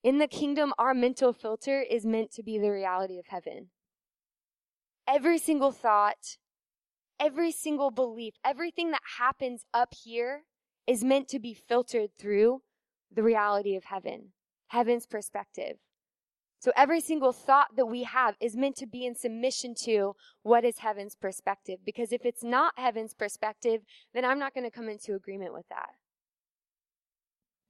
In 0.04 0.18
the 0.18 0.28
kingdom, 0.28 0.72
our 0.78 0.94
mental 0.94 1.32
filter 1.32 1.82
is 1.82 2.06
meant 2.06 2.30
to 2.34 2.44
be 2.44 2.56
the 2.56 2.70
reality 2.70 3.18
of 3.18 3.26
heaven. 3.26 3.70
Every 5.08 5.38
single 5.38 5.72
thought, 5.72 6.36
every 7.18 7.50
single 7.50 7.90
belief, 7.90 8.34
everything 8.44 8.92
that 8.92 9.02
happens 9.18 9.64
up 9.74 9.92
here 9.92 10.44
is 10.86 11.02
meant 11.02 11.26
to 11.30 11.40
be 11.40 11.52
filtered 11.52 12.10
through 12.16 12.62
the 13.12 13.24
reality 13.24 13.74
of 13.74 13.86
heaven, 13.86 14.34
heaven's 14.68 15.06
perspective. 15.06 15.78
So 16.60 16.72
every 16.76 17.00
single 17.00 17.32
thought 17.32 17.76
that 17.76 17.86
we 17.86 18.02
have 18.02 18.34
is 18.40 18.56
meant 18.56 18.76
to 18.76 18.86
be 18.86 19.06
in 19.06 19.14
submission 19.14 19.74
to 19.84 20.14
what 20.42 20.64
is 20.64 20.78
heaven's 20.78 21.14
perspective. 21.14 21.78
Because 21.84 22.12
if 22.12 22.24
it's 22.24 22.42
not 22.42 22.74
heaven's 22.76 23.14
perspective, 23.14 23.82
then 24.12 24.24
I'm 24.24 24.40
not 24.40 24.54
going 24.54 24.64
to 24.64 24.70
come 24.70 24.88
into 24.88 25.14
agreement 25.14 25.52
with 25.52 25.68
that. 25.68 25.90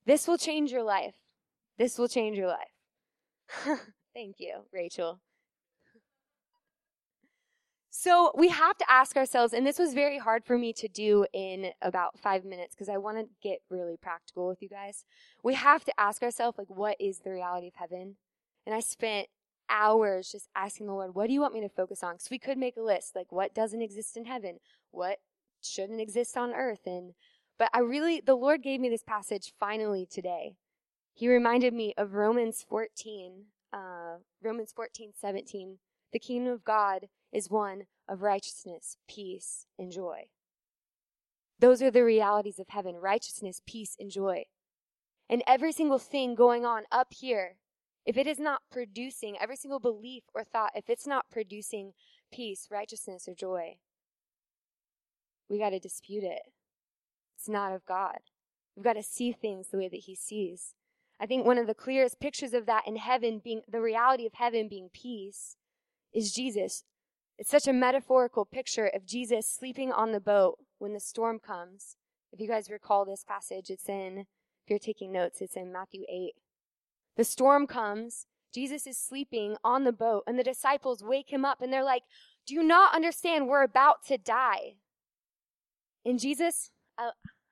This 0.07 0.27
will 0.27 0.39
change 0.39 0.73
your 0.73 0.83
life. 0.83 1.17
This 1.77 1.99
will 1.99 2.09
change 2.09 2.39
your 2.39 2.49
life. 2.49 3.79
Thank 4.15 4.37
you, 4.39 4.63
Rachel. 4.73 5.21
So 7.91 8.31
we 8.37 8.49
have 8.49 8.79
to 8.79 8.91
ask 8.91 9.17
ourselves, 9.17 9.53
and 9.53 9.67
this 9.67 9.79
was 9.79 9.93
very 9.93 10.19
hard 10.19 10.45
for 10.45 10.57
me 10.57 10.73
to 10.75 10.89
do 10.89 11.27
in 11.35 11.73
about 11.83 12.19
five 12.19 12.45
minutes 12.45 12.75
because 12.75 12.89
I 12.89 12.97
want 12.97 13.19
to 13.19 13.27
get 13.43 13.59
really 13.69 13.97
practical 14.01 14.47
with 14.47 14.63
you 14.63 14.69
guys. 14.69 15.05
We 15.43 15.55
have 15.55 15.85
to 15.85 16.01
ask 16.01 16.23
ourselves, 16.23 16.57
like, 16.59 16.71
what 16.71 16.97
is 17.01 17.19
the 17.19 17.33
reality 17.33 17.67
of 17.67 17.75
heaven? 17.75 18.17
And 18.69 18.75
I 18.75 18.81
spent 18.81 19.29
hours 19.71 20.31
just 20.31 20.51
asking 20.55 20.89
the 20.89 20.93
Lord, 20.93 21.15
what 21.15 21.29
do 21.29 21.33
you 21.33 21.41
want 21.41 21.55
me 21.55 21.63
to 21.63 21.71
focus 21.71 22.03
on? 22.03 22.17
Because 22.17 22.29
we 22.31 22.39
could 22.39 22.59
make 22.59 22.77
a 22.77 22.83
list, 22.83 23.17
like, 23.17 23.33
what 23.33 23.55
doesn't 23.55 23.81
exist 23.81 24.15
in 24.15 24.27
heaven? 24.27 24.59
What 24.91 25.21
shouldn't 25.63 26.03
exist 26.03 26.37
on 26.37 26.53
earth? 26.53 26.83
And, 26.85 27.15
but 27.59 27.71
I 27.73 27.79
really, 27.79 28.21
the 28.21 28.35
Lord 28.35 28.63
gave 28.63 28.79
me 28.79 28.91
this 28.91 29.03
passage 29.03 29.55
finally 29.59 30.05
today. 30.05 30.57
He 31.15 31.31
reminded 31.31 31.73
me 31.73 31.95
of 31.97 32.13
Romans 32.13 32.63
14, 32.69 33.45
uh, 33.73 34.17
Romans 34.43 34.71
14, 34.77 35.13
17. 35.19 35.79
The 36.13 36.19
kingdom 36.19 36.53
of 36.53 36.63
God 36.63 37.07
is 37.33 37.49
one 37.49 37.85
of 38.07 38.21
righteousness, 38.21 38.99
peace, 39.09 39.65
and 39.79 39.91
joy. 39.91 40.25
Those 41.59 41.81
are 41.81 41.91
the 41.91 42.05
realities 42.05 42.59
of 42.59 42.69
heaven 42.69 42.97
righteousness, 42.97 43.63
peace, 43.67 43.97
and 43.99 44.11
joy. 44.11 44.45
And 45.27 45.43
every 45.47 45.73
single 45.73 45.99
thing 45.99 46.35
going 46.35 46.67
on 46.67 46.83
up 46.93 47.15
here, 47.15 47.57
if 48.09 48.17
it 48.17 48.27
is 48.27 48.39
not 48.39 48.63
producing, 48.73 49.37
every 49.39 49.57
single 49.57 49.79
belief 49.79 50.23
or 50.35 50.43
thought, 50.43 50.73
if 50.75 50.89
it's 50.89 51.07
not 51.07 51.31
producing 51.31 51.93
peace, 52.33 52.69
righteousness, 52.71 53.29
or 53.29 53.35
joy, 53.35 53.77
we 55.51 55.59
got 55.59 55.71
to 55.71 55.79
dispute 55.79 56.25
it. 56.25 56.43
It's 57.37 57.51
not 57.51 57.73
of 57.73 57.85
God. 57.85 58.21
We've 58.75 58.85
got 58.85 58.95
to 58.95 59.03
see 59.03 59.33
things 59.33 59.69
the 59.69 59.77
way 59.77 59.89
that 59.89 60.05
He 60.07 60.15
sees. 60.15 60.75
I 61.21 61.27
think 61.27 61.45
one 61.45 61.59
of 61.59 61.67
the 61.67 61.75
clearest 61.75 62.19
pictures 62.19 62.55
of 62.55 62.65
that 62.65 62.87
in 62.87 62.97
heaven 62.97 63.43
being 63.45 63.61
the 63.69 63.83
reality 63.83 64.25
of 64.25 64.33
heaven 64.35 64.69
being 64.69 64.89
peace 64.91 65.57
is 66.15 66.33
Jesus 66.33 66.85
it's 67.39 67.51
such 67.51 67.69
a 67.69 67.73
metaphorical 67.73 68.45
picture 68.45 68.87
of 68.87 69.07
Jesus 69.07 69.49
sleeping 69.49 69.93
on 69.93 70.11
the 70.11 70.21
boat 70.21 70.59
when 70.79 70.93
the 70.93 70.99
storm 70.99 71.39
comes. 71.39 71.97
If 72.33 72.41
you 72.41 72.49
guys 72.49 72.69
recall 72.69 73.05
this 73.05 73.23
passage, 73.23 73.71
it's 73.71 73.89
in, 73.89 74.27
if 74.65 74.71
you're 74.71 74.81
taking 74.81 75.13
notes, 75.13 75.41
it's 75.41 75.55
in 75.55 75.73
Matthew 75.73 76.03
8. 76.09 76.33
The 77.19 77.25
storm 77.25 77.67
comes, 77.67 78.27
Jesus 78.55 78.87
is 78.87 78.97
sleeping 78.97 79.57
on 79.65 79.83
the 79.83 79.93
boat, 79.93 80.23
and 80.29 80.39
the 80.39 80.45
disciples 80.45 81.03
wake 81.03 81.31
him 81.31 81.45
up 81.45 81.61
and 81.61 81.73
they're 81.73 81.85
like, 81.85 82.05
Do 82.47 82.55
you 82.55 82.63
not 82.63 82.95
understand? 82.95 83.49
We're 83.49 83.65
about 83.65 84.07
to 84.07 84.17
die. 84.17 84.77
And 86.07 86.21
Jesus, 86.21 86.71
I, 86.97 87.11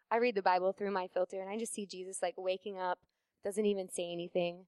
I 0.09 0.19
read 0.19 0.37
the 0.37 0.41
Bible 0.43 0.73
through 0.73 0.93
my 0.93 1.09
filter, 1.09 1.41
and 1.41 1.51
I 1.51 1.59
just 1.59 1.75
see 1.75 1.85
Jesus 1.85 2.23
like 2.23 2.35
waking 2.39 2.79
up, 2.79 3.01
doesn't 3.43 3.67
even 3.67 3.91
say 3.91 4.13
anything, 4.13 4.67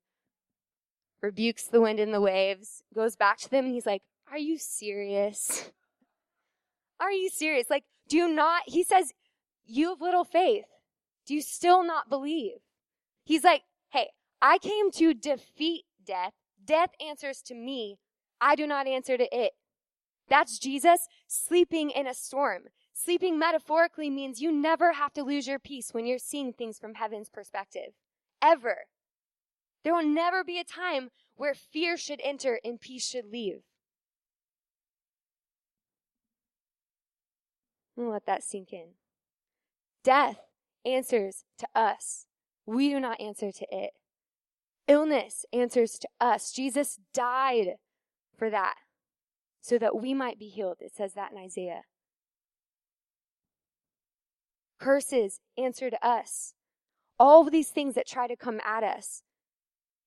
rebukes 1.22 1.64
the 1.64 1.80
wind 1.80 2.00
and 2.00 2.12
the 2.12 2.20
waves, 2.20 2.82
goes 2.92 3.14
back 3.14 3.38
to 3.38 3.48
them, 3.48 3.66
and 3.66 3.74
he's 3.74 3.86
like, 3.86 4.02
are 4.30 4.38
you 4.38 4.58
serious? 4.58 5.70
Are 7.00 7.12
you 7.12 7.30
serious? 7.30 7.70
Like, 7.70 7.84
do 8.08 8.16
you 8.16 8.28
not, 8.28 8.62
he 8.66 8.82
says, 8.82 9.12
you 9.64 9.90
have 9.90 10.00
little 10.00 10.24
faith. 10.24 10.64
Do 11.28 11.34
you 11.34 11.40
still 11.40 11.84
not 11.84 12.08
believe? 12.08 12.56
He's 13.22 13.44
like, 13.44 13.62
hey, 13.90 14.08
I 14.40 14.58
came 14.58 14.90
to 14.92 15.14
defeat 15.14 15.84
death. 16.04 16.32
Death 16.64 16.90
answers 17.04 17.42
to 17.42 17.54
me. 17.54 17.98
I 18.40 18.54
do 18.54 18.66
not 18.66 18.86
answer 18.86 19.16
to 19.16 19.36
it. 19.36 19.52
That's 20.28 20.58
Jesus 20.58 21.08
sleeping 21.26 21.90
in 21.90 22.06
a 22.06 22.14
storm. 22.14 22.64
Sleeping 22.92 23.38
metaphorically 23.38 24.10
means 24.10 24.40
you 24.40 24.52
never 24.52 24.92
have 24.92 25.12
to 25.14 25.22
lose 25.22 25.46
your 25.46 25.58
peace 25.58 25.90
when 25.92 26.06
you're 26.06 26.18
seeing 26.18 26.52
things 26.52 26.78
from 26.78 26.94
heaven's 26.94 27.28
perspective. 27.28 27.94
Ever. 28.42 28.86
There 29.84 29.94
will 29.94 30.06
never 30.06 30.44
be 30.44 30.58
a 30.58 30.64
time 30.64 31.10
where 31.36 31.54
fear 31.54 31.96
should 31.96 32.20
enter 32.22 32.60
and 32.64 32.80
peace 32.80 33.06
should 33.06 33.26
leave. 33.30 33.62
let 37.96 38.26
that 38.26 38.44
sink 38.44 38.72
in. 38.72 38.90
Death 40.04 40.38
answers 40.84 41.44
to 41.58 41.66
us. 41.74 42.26
We 42.66 42.90
do 42.90 43.00
not 43.00 43.20
answer 43.20 43.50
to 43.50 43.66
it. 43.70 43.92
Illness 44.88 45.44
answers 45.52 45.98
to 45.98 46.08
us. 46.18 46.50
Jesus 46.50 46.98
died 47.12 47.74
for 48.36 48.48
that 48.48 48.74
so 49.60 49.78
that 49.78 50.00
we 50.00 50.14
might 50.14 50.38
be 50.38 50.48
healed. 50.48 50.78
It 50.80 50.92
says 50.96 51.12
that 51.12 51.30
in 51.30 51.38
Isaiah. 51.38 51.82
Curses 54.80 55.40
answer 55.58 55.90
to 55.90 56.06
us. 56.06 56.54
All 57.18 57.42
of 57.42 57.52
these 57.52 57.68
things 57.68 57.94
that 57.96 58.06
try 58.06 58.26
to 58.26 58.36
come 58.36 58.60
at 58.64 58.82
us. 58.82 59.22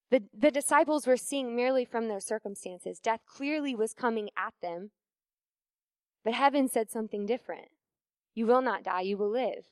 The, 0.09 0.23
the 0.37 0.51
disciples 0.51 1.05
were 1.05 1.17
seeing 1.17 1.55
merely 1.55 1.85
from 1.85 2.07
their 2.07 2.19
circumstances. 2.19 2.99
Death 2.99 3.21
clearly 3.27 3.75
was 3.75 3.93
coming 3.93 4.29
at 4.35 4.53
them. 4.61 4.91
But 6.23 6.33
heaven 6.33 6.67
said 6.67 6.89
something 6.89 7.25
different. 7.25 7.67
You 8.33 8.47
will 8.47 8.61
not 8.61 8.83
die, 8.83 9.01
you 9.01 9.17
will 9.17 9.29
live. 9.29 9.67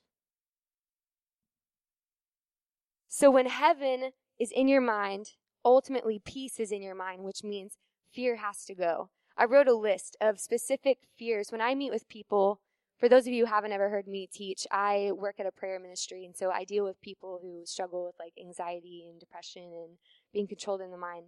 So 3.07 3.31
when 3.31 3.47
heaven 3.47 4.11
is 4.39 4.51
in 4.51 4.67
your 4.67 4.81
mind, 4.81 5.31
ultimately 5.65 6.21
peace 6.23 6.59
is 6.59 6.71
in 6.71 6.81
your 6.81 6.95
mind, 6.95 7.23
which 7.23 7.43
means 7.43 7.77
fear 8.13 8.37
has 8.37 8.63
to 8.65 8.75
go. 8.75 9.09
I 9.37 9.45
wrote 9.45 9.67
a 9.67 9.75
list 9.75 10.17
of 10.19 10.39
specific 10.39 10.99
fears. 11.17 11.51
When 11.51 11.61
I 11.61 11.75
meet 11.75 11.91
with 11.91 12.09
people, 12.09 12.61
for 12.97 13.07
those 13.07 13.27
of 13.27 13.33
you 13.33 13.45
who 13.45 13.51
haven't 13.51 13.71
ever 13.71 13.89
heard 13.89 14.07
me 14.07 14.27
teach, 14.31 14.67
I 14.71 15.11
work 15.15 15.35
at 15.39 15.45
a 15.45 15.51
prayer 15.51 15.79
ministry, 15.79 16.25
and 16.25 16.35
so 16.35 16.51
I 16.51 16.65
deal 16.65 16.83
with 16.83 16.99
people 17.01 17.39
who 17.41 17.65
struggle 17.65 18.03
with 18.03 18.15
like 18.19 18.33
anxiety 18.39 19.07
and 19.09 19.19
depression 19.19 19.63
and 19.63 19.97
being 20.33 20.47
controlled 20.47 20.81
in 20.81 20.91
the 20.91 20.97
mind 20.97 21.27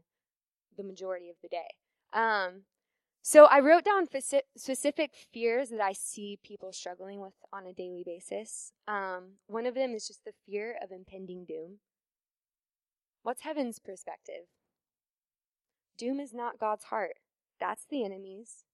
the 0.77 0.83
majority 0.83 1.29
of 1.29 1.35
the 1.41 1.47
day. 1.47 1.75
Um, 2.13 2.63
so 3.21 3.45
I 3.45 3.59
wrote 3.59 3.85
down 3.85 4.07
specific 4.57 5.11
fears 5.31 5.69
that 5.69 5.81
I 5.81 5.93
see 5.93 6.39
people 6.43 6.73
struggling 6.73 7.21
with 7.21 7.33
on 7.53 7.67
a 7.67 7.73
daily 7.73 8.03
basis. 8.05 8.73
Um, 8.87 9.33
one 9.47 9.65
of 9.65 9.75
them 9.75 9.93
is 9.93 10.07
just 10.07 10.25
the 10.25 10.33
fear 10.45 10.75
of 10.83 10.91
impending 10.91 11.45
doom. 11.45 11.79
What's 13.23 13.41
heaven's 13.41 13.79
perspective? 13.79 14.47
Doom 15.97 16.19
is 16.19 16.33
not 16.33 16.59
God's 16.59 16.85
heart. 16.85 17.17
That's 17.59 17.85
the 17.85 18.03
enemy's. 18.03 18.65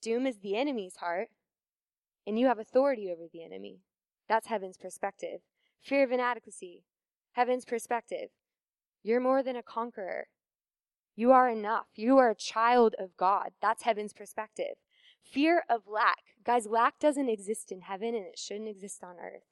Doom 0.00 0.26
is 0.26 0.38
the 0.38 0.56
enemy's 0.56 0.96
heart, 0.96 1.28
and 2.26 2.38
you 2.38 2.46
have 2.46 2.60
authority 2.60 3.10
over 3.10 3.24
the 3.32 3.42
enemy. 3.42 3.80
That's 4.28 4.46
heaven's 4.46 4.76
perspective. 4.76 5.40
Fear 5.82 6.04
of 6.04 6.12
inadequacy. 6.12 6.84
Heaven's 7.32 7.64
perspective. 7.64 8.28
You're 9.02 9.20
more 9.20 9.42
than 9.42 9.56
a 9.56 9.62
conqueror. 9.62 10.28
You 11.16 11.32
are 11.32 11.48
enough. 11.48 11.86
You 11.96 12.18
are 12.18 12.30
a 12.30 12.36
child 12.36 12.94
of 12.98 13.16
God. 13.16 13.50
That's 13.60 13.82
heaven's 13.82 14.12
perspective. 14.12 14.76
Fear 15.24 15.64
of 15.68 15.88
lack. 15.88 16.22
Guys, 16.44 16.66
lack 16.66 17.00
doesn't 17.00 17.28
exist 17.28 17.72
in 17.72 17.80
heaven 17.80 18.14
and 18.14 18.26
it 18.26 18.38
shouldn't 18.38 18.68
exist 18.68 19.02
on 19.02 19.16
earth. 19.20 19.42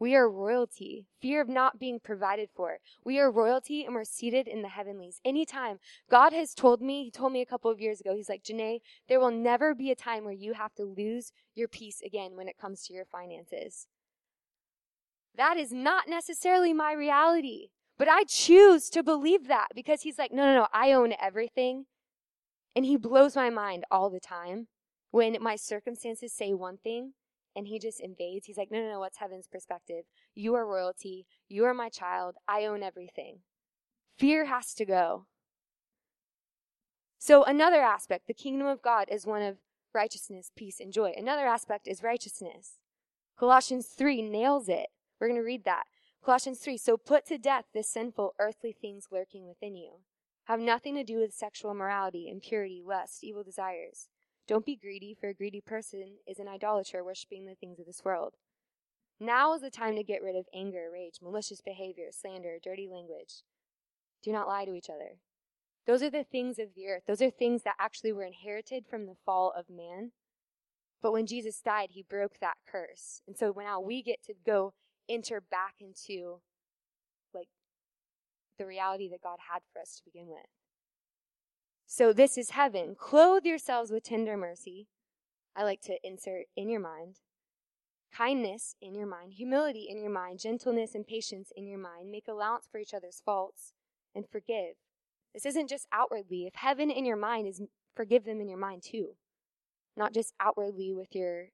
We 0.00 0.14
are 0.14 0.30
royalty. 0.30 1.06
Fear 1.20 1.40
of 1.40 1.48
not 1.48 1.78
being 1.78 1.98
provided 1.98 2.50
for. 2.54 2.78
We 3.04 3.18
are 3.18 3.30
royalty 3.30 3.84
and 3.84 3.94
we're 3.94 4.04
seated 4.04 4.46
in 4.46 4.62
the 4.62 4.68
heavenlies. 4.68 5.20
Anytime 5.24 5.78
God 6.08 6.32
has 6.32 6.54
told 6.54 6.80
me, 6.80 7.04
He 7.04 7.10
told 7.10 7.32
me 7.32 7.40
a 7.40 7.46
couple 7.46 7.70
of 7.70 7.80
years 7.80 8.00
ago, 8.00 8.14
He's 8.14 8.28
like, 8.28 8.44
Janae, 8.44 8.80
there 9.08 9.18
will 9.18 9.32
never 9.32 9.74
be 9.74 9.90
a 9.90 9.96
time 9.96 10.24
where 10.24 10.32
you 10.32 10.54
have 10.54 10.74
to 10.76 10.84
lose 10.84 11.32
your 11.54 11.68
peace 11.68 12.00
again 12.04 12.36
when 12.36 12.48
it 12.48 12.58
comes 12.58 12.84
to 12.84 12.92
your 12.92 13.04
finances. 13.04 13.88
That 15.36 15.56
is 15.56 15.72
not 15.72 16.08
necessarily 16.08 16.72
my 16.72 16.92
reality. 16.92 17.68
But 17.98 18.08
I 18.08 18.22
choose 18.24 18.88
to 18.90 19.02
believe 19.02 19.48
that 19.48 19.68
because 19.74 20.02
he's 20.02 20.18
like, 20.18 20.32
no, 20.32 20.44
no, 20.44 20.54
no, 20.54 20.66
I 20.72 20.92
own 20.92 21.14
everything. 21.20 21.86
And 22.76 22.84
he 22.84 22.96
blows 22.96 23.34
my 23.34 23.50
mind 23.50 23.84
all 23.90 24.08
the 24.08 24.20
time. 24.20 24.68
When 25.10 25.36
my 25.40 25.56
circumstances 25.56 26.32
say 26.32 26.52
one 26.52 26.76
thing 26.76 27.14
and 27.58 27.66
he 27.66 27.80
just 27.80 27.98
invades, 27.98 28.46
he's 28.46 28.56
like, 28.56 28.70
no, 28.70 28.80
no, 28.80 28.92
no, 28.92 29.00
what's 29.00 29.18
heaven's 29.18 29.48
perspective? 29.48 30.04
You 30.32 30.54
are 30.54 30.64
royalty. 30.64 31.26
You 31.48 31.64
are 31.64 31.74
my 31.74 31.88
child. 31.88 32.36
I 32.46 32.64
own 32.64 32.84
everything. 32.84 33.40
Fear 34.16 34.44
has 34.44 34.74
to 34.74 34.84
go. 34.84 35.26
So, 37.18 37.42
another 37.42 37.82
aspect, 37.82 38.28
the 38.28 38.32
kingdom 38.32 38.68
of 38.68 38.80
God 38.80 39.08
is 39.10 39.26
one 39.26 39.42
of 39.42 39.56
righteousness, 39.92 40.52
peace, 40.54 40.78
and 40.78 40.92
joy. 40.92 41.12
Another 41.16 41.48
aspect 41.48 41.88
is 41.88 42.00
righteousness. 42.00 42.74
Colossians 43.36 43.88
3 43.88 44.22
nails 44.22 44.68
it. 44.68 44.86
We're 45.20 45.26
going 45.26 45.40
to 45.40 45.44
read 45.44 45.64
that. 45.64 45.84
Colossians 46.24 46.60
3 46.60 46.78
So 46.78 46.96
put 46.96 47.26
to 47.26 47.38
death 47.38 47.64
the 47.74 47.82
sinful 47.82 48.34
earthly 48.38 48.72
things 48.72 49.08
lurking 49.10 49.48
within 49.48 49.74
you. 49.74 49.94
Have 50.44 50.60
nothing 50.60 50.94
to 50.94 51.02
do 51.02 51.18
with 51.18 51.34
sexual 51.34 51.74
morality, 51.74 52.28
impurity, 52.30 52.82
lust, 52.86 53.24
evil 53.24 53.42
desires. 53.42 54.08
Don't 54.48 54.64
be 54.64 54.76
greedy, 54.76 55.14
for 55.14 55.28
a 55.28 55.34
greedy 55.34 55.60
person 55.60 56.16
is 56.26 56.38
an 56.38 56.48
idolater, 56.48 57.04
worshiping 57.04 57.44
the 57.44 57.54
things 57.54 57.78
of 57.78 57.84
this 57.84 58.02
world. 58.02 58.34
Now 59.20 59.52
is 59.52 59.60
the 59.60 59.70
time 59.70 59.94
to 59.96 60.02
get 60.02 60.22
rid 60.22 60.36
of 60.36 60.46
anger, 60.54 60.88
rage, 60.90 61.18
malicious 61.22 61.60
behavior, 61.60 62.06
slander, 62.10 62.56
dirty 62.62 62.88
language. 62.90 63.42
Do 64.22 64.32
not 64.32 64.48
lie 64.48 64.64
to 64.64 64.74
each 64.74 64.88
other. 64.88 65.18
Those 65.86 66.02
are 66.02 66.10
the 66.10 66.24
things 66.24 66.58
of 66.58 66.68
the 66.74 66.88
earth. 66.88 67.02
Those 67.06 67.20
are 67.20 67.30
things 67.30 67.62
that 67.64 67.76
actually 67.78 68.12
were 68.12 68.24
inherited 68.24 68.86
from 68.88 69.06
the 69.06 69.16
fall 69.26 69.52
of 69.56 69.66
man. 69.68 70.12
But 71.02 71.12
when 71.12 71.26
Jesus 71.26 71.60
died, 71.60 71.90
he 71.90 72.02
broke 72.08 72.38
that 72.40 72.56
curse. 72.66 73.20
And 73.26 73.36
so 73.36 73.54
now 73.56 73.80
we 73.80 74.02
get 74.02 74.22
to 74.24 74.34
go 74.46 74.72
enter 75.08 75.40
back 75.40 75.74
into 75.80 76.40
like 77.34 77.48
the 78.58 78.66
reality 78.66 79.08
that 79.10 79.22
God 79.22 79.38
had 79.52 79.60
for 79.72 79.80
us 79.80 79.96
to 79.96 80.04
begin 80.04 80.28
with. 80.28 80.46
So 81.90 82.12
this 82.12 82.36
is 82.36 82.50
heaven. 82.50 82.94
Clothe 82.96 83.46
yourselves 83.46 83.90
with 83.90 84.04
tender 84.04 84.36
mercy. 84.36 84.88
I 85.56 85.64
like 85.64 85.80
to 85.82 85.96
insert 86.04 86.44
in 86.54 86.68
your 86.68 86.80
mind. 86.80 87.16
Kindness 88.14 88.76
in 88.82 88.94
your 88.94 89.06
mind, 89.06 89.32
humility 89.32 89.86
in 89.88 89.98
your 89.98 90.10
mind, 90.10 90.38
gentleness 90.38 90.94
and 90.94 91.06
patience 91.06 91.50
in 91.56 91.66
your 91.66 91.78
mind. 91.78 92.10
Make 92.10 92.28
allowance 92.28 92.68
for 92.70 92.78
each 92.78 92.92
other's 92.92 93.22
faults 93.24 93.72
and 94.14 94.26
forgive. 94.30 94.74
This 95.32 95.46
isn't 95.46 95.70
just 95.70 95.86
outwardly. 95.90 96.46
If 96.46 96.56
heaven 96.56 96.90
in 96.90 97.06
your 97.06 97.16
mind 97.16 97.48
is 97.48 97.62
forgive 97.96 98.24
them 98.24 98.42
in 98.42 98.50
your 98.50 98.58
mind 98.58 98.82
too, 98.82 99.16
not 99.96 100.12
just 100.12 100.34
outwardly 100.38 100.92
with 100.92 101.14
your 101.14 101.46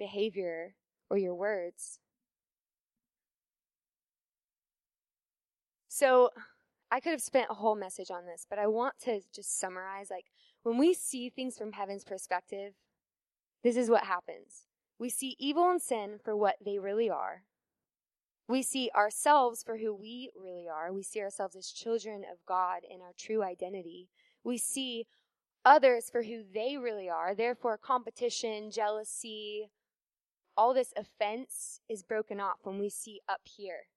behavior 0.00 0.74
or 1.08 1.16
your 1.16 1.34
words. 1.34 2.00
So 5.86 6.30
I 6.94 7.00
could 7.00 7.10
have 7.10 7.20
spent 7.20 7.50
a 7.50 7.54
whole 7.54 7.74
message 7.74 8.12
on 8.12 8.24
this, 8.24 8.46
but 8.48 8.60
I 8.60 8.68
want 8.68 9.00
to 9.00 9.20
just 9.34 9.58
summarize 9.58 10.10
like 10.12 10.26
when 10.62 10.78
we 10.78 10.94
see 10.94 11.28
things 11.28 11.58
from 11.58 11.72
heaven's 11.72 12.04
perspective, 12.04 12.74
this 13.64 13.76
is 13.76 13.90
what 13.90 14.04
happens. 14.04 14.68
We 14.96 15.10
see 15.10 15.34
evil 15.40 15.68
and 15.68 15.82
sin 15.82 16.20
for 16.22 16.36
what 16.36 16.54
they 16.64 16.78
really 16.78 17.10
are. 17.10 17.42
We 18.46 18.62
see 18.62 18.92
ourselves 18.94 19.64
for 19.64 19.78
who 19.78 19.92
we 19.92 20.30
really 20.40 20.68
are. 20.72 20.92
We 20.92 21.02
see 21.02 21.20
ourselves 21.20 21.56
as 21.56 21.66
children 21.66 22.22
of 22.30 22.38
God 22.46 22.82
in 22.88 23.00
our 23.00 23.12
true 23.18 23.42
identity. 23.42 24.08
We 24.44 24.56
see 24.56 25.08
others 25.64 26.08
for 26.08 26.22
who 26.22 26.44
they 26.54 26.76
really 26.76 27.10
are. 27.10 27.34
Therefore, 27.34 27.76
competition, 27.76 28.70
jealousy, 28.70 29.68
all 30.56 30.72
this 30.72 30.92
offense 30.96 31.80
is 31.88 32.04
broken 32.04 32.38
off 32.38 32.58
when 32.62 32.78
we 32.78 32.88
see 32.88 33.20
up 33.28 33.40
here. 33.42 33.88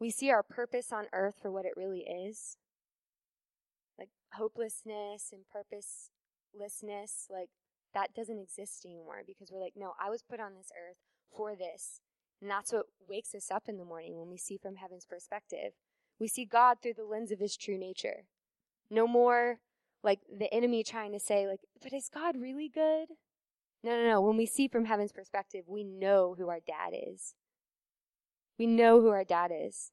We 0.00 0.10
see 0.10 0.30
our 0.30 0.42
purpose 0.42 0.92
on 0.92 1.06
earth 1.12 1.36
for 1.40 1.50
what 1.50 1.64
it 1.64 1.72
really 1.76 2.00
is 2.00 2.56
like 3.98 4.10
hopelessness 4.34 5.32
and 5.32 5.42
purposelessness, 5.52 7.26
like 7.30 7.50
that 7.94 8.14
doesn't 8.14 8.38
exist 8.38 8.84
anymore 8.86 9.22
because 9.26 9.50
we're 9.50 9.60
like, 9.60 9.74
no, 9.76 9.94
I 10.00 10.10
was 10.10 10.22
put 10.22 10.40
on 10.40 10.54
this 10.54 10.70
earth 10.78 10.98
for 11.36 11.56
this. 11.56 12.00
And 12.40 12.50
that's 12.50 12.72
what 12.72 12.86
wakes 13.08 13.34
us 13.34 13.50
up 13.50 13.64
in 13.68 13.78
the 13.78 13.84
morning 13.84 14.16
when 14.16 14.30
we 14.30 14.38
see 14.38 14.56
from 14.56 14.76
heaven's 14.76 15.06
perspective. 15.06 15.72
We 16.20 16.28
see 16.28 16.44
God 16.44 16.78
through 16.80 16.94
the 16.94 17.04
lens 17.04 17.32
of 17.32 17.40
his 17.40 17.56
true 17.56 17.78
nature. 17.78 18.26
No 18.90 19.06
more 19.08 19.58
like 20.04 20.20
the 20.38 20.52
enemy 20.54 20.84
trying 20.84 21.12
to 21.12 21.20
say, 21.20 21.46
like, 21.46 21.60
but 21.82 21.92
is 21.92 22.08
God 22.12 22.36
really 22.36 22.68
good? 22.72 23.08
No, 23.82 23.96
no, 23.96 24.08
no. 24.08 24.20
When 24.20 24.36
we 24.36 24.46
see 24.46 24.68
from 24.68 24.84
heaven's 24.84 25.12
perspective, 25.12 25.64
we 25.66 25.82
know 25.82 26.36
who 26.38 26.48
our 26.48 26.60
dad 26.64 26.92
is. 26.92 27.34
We 28.58 28.66
know 28.66 29.00
who 29.00 29.08
our 29.08 29.24
dad 29.24 29.52
is. 29.54 29.92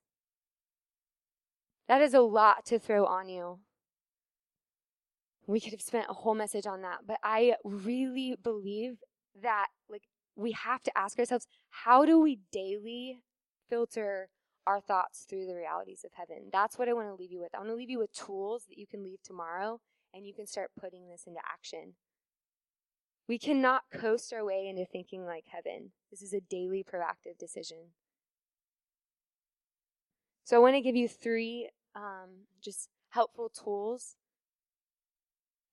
That 1.88 2.01
is 2.01 2.13
a 2.13 2.21
lot 2.21 2.65
to 2.65 2.80
throw 2.80 3.06
on 3.06 3.30
you. 3.30 3.60
We 5.47 5.60
could 5.60 5.73
have 5.73 5.82
spent 5.82 6.08
a 6.10 6.13
whole 6.13 6.34
message 6.34 6.65
on 6.65 6.82
that, 6.82 7.01
but 7.06 7.19
I 7.23 7.56
really 7.63 8.36
believe 8.41 8.97
that 9.43 9.67
like 9.88 10.04
we 10.36 10.54
have 10.54 10.82
to 10.84 10.97
ask 10.97 11.19
ourselves, 11.19 11.47
how 11.69 12.06
do 12.06 12.19
we 12.19 12.39
daily 12.51 13.19
filter 13.69 14.30
our 14.65 14.82
thoughts 14.82 15.25
through 15.30 15.45
the 15.45 15.54
realities 15.54 16.04
of 16.04 16.13
heaven? 16.13 16.49
That's 16.51 16.80
what 16.80 16.89
I 16.89 16.93
want 16.93 17.10
to 17.10 17.13
leave 17.13 17.32
you 17.32 17.39
with. 17.39 17.54
I 17.54 17.60
want 17.60 17.69
to 17.69 17.75
leave 17.75 17.91
you 17.91 17.99
with 17.99 18.13
tools 18.13 18.65
that 18.67 18.80
you 18.80 18.88
can 18.88 19.04
leave 19.04 19.21
tomorrow 19.23 19.80
and 20.12 20.25
you 20.25 20.34
can 20.34 20.47
start 20.47 20.71
putting 20.80 21.08
this 21.08 21.25
into 21.28 21.39
action. 21.45 21.93
We 23.28 23.38
cannot 23.38 23.84
coast 23.91 24.34
our 24.34 24.43
way 24.43 24.67
into 24.67 24.86
thinking 24.86 25.25
like 25.25 25.45
heaven. 25.51 25.91
This 26.10 26.23
is 26.23 26.34
a 26.34 26.41
daily 26.41 26.84
proactive 26.84 27.38
decision. 27.38 27.91
So 30.45 30.55
I 30.55 30.60
want 30.60 30.75
to 30.75 30.81
give 30.81 30.95
you 30.95 31.08
three 31.08 31.69
um, 31.95 32.45
just 32.62 32.89
helpful 33.10 33.49
tools. 33.49 34.15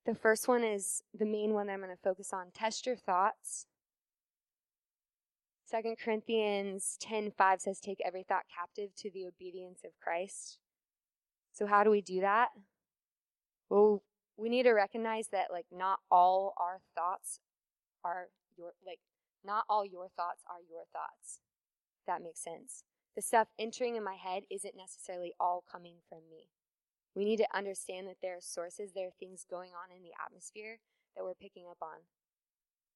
The 0.07 0.15
first 0.15 0.47
one 0.47 0.63
is 0.63 1.03
the 1.13 1.27
main 1.27 1.53
one 1.53 1.67
that 1.67 1.73
I'm 1.73 1.79
going 1.79 1.91
to 1.91 2.01
focus 2.03 2.33
on. 2.33 2.47
Test 2.55 2.87
your 2.87 2.95
thoughts. 2.95 3.67
2 5.69 5.95
Corinthians 6.03 6.97
10:5 7.03 7.61
says 7.61 7.79
take 7.79 7.99
every 8.03 8.23
thought 8.23 8.45
captive 8.53 8.95
to 8.95 9.11
the 9.11 9.25
obedience 9.27 9.83
of 9.83 9.91
Christ. 10.01 10.57
So 11.51 11.67
how 11.67 11.83
do 11.83 11.91
we 11.91 12.01
do 12.01 12.21
that? 12.21 12.49
Well, 13.69 14.01
we 14.37 14.49
need 14.49 14.63
to 14.63 14.71
recognize 14.71 15.27
that 15.27 15.51
like 15.51 15.67
not 15.71 15.99
all 16.09 16.55
our 16.57 16.81
thoughts 16.95 17.39
are 18.03 18.29
your 18.57 18.71
like 18.85 18.99
not 19.45 19.65
all 19.69 19.85
your 19.85 20.09
thoughts 20.17 20.43
are 20.49 20.61
your 20.67 20.85
thoughts. 20.91 21.41
that 22.07 22.23
makes 22.23 22.41
sense 22.43 22.83
the 23.15 23.21
stuff 23.21 23.47
entering 23.59 23.95
in 23.95 24.03
my 24.03 24.15
head 24.15 24.43
isn't 24.49 24.75
necessarily 24.75 25.33
all 25.39 25.63
coming 25.69 25.97
from 26.09 26.19
me. 26.29 26.49
We 27.15 27.25
need 27.25 27.37
to 27.37 27.55
understand 27.55 28.07
that 28.07 28.17
there 28.21 28.37
are 28.37 28.41
sources, 28.41 28.91
there 28.93 29.07
are 29.07 29.19
things 29.19 29.45
going 29.47 29.69
on 29.69 29.95
in 29.95 30.01
the 30.01 30.13
atmosphere 30.23 30.79
that 31.15 31.23
we're 31.23 31.35
picking 31.35 31.65
up 31.69 31.77
on. 31.81 32.05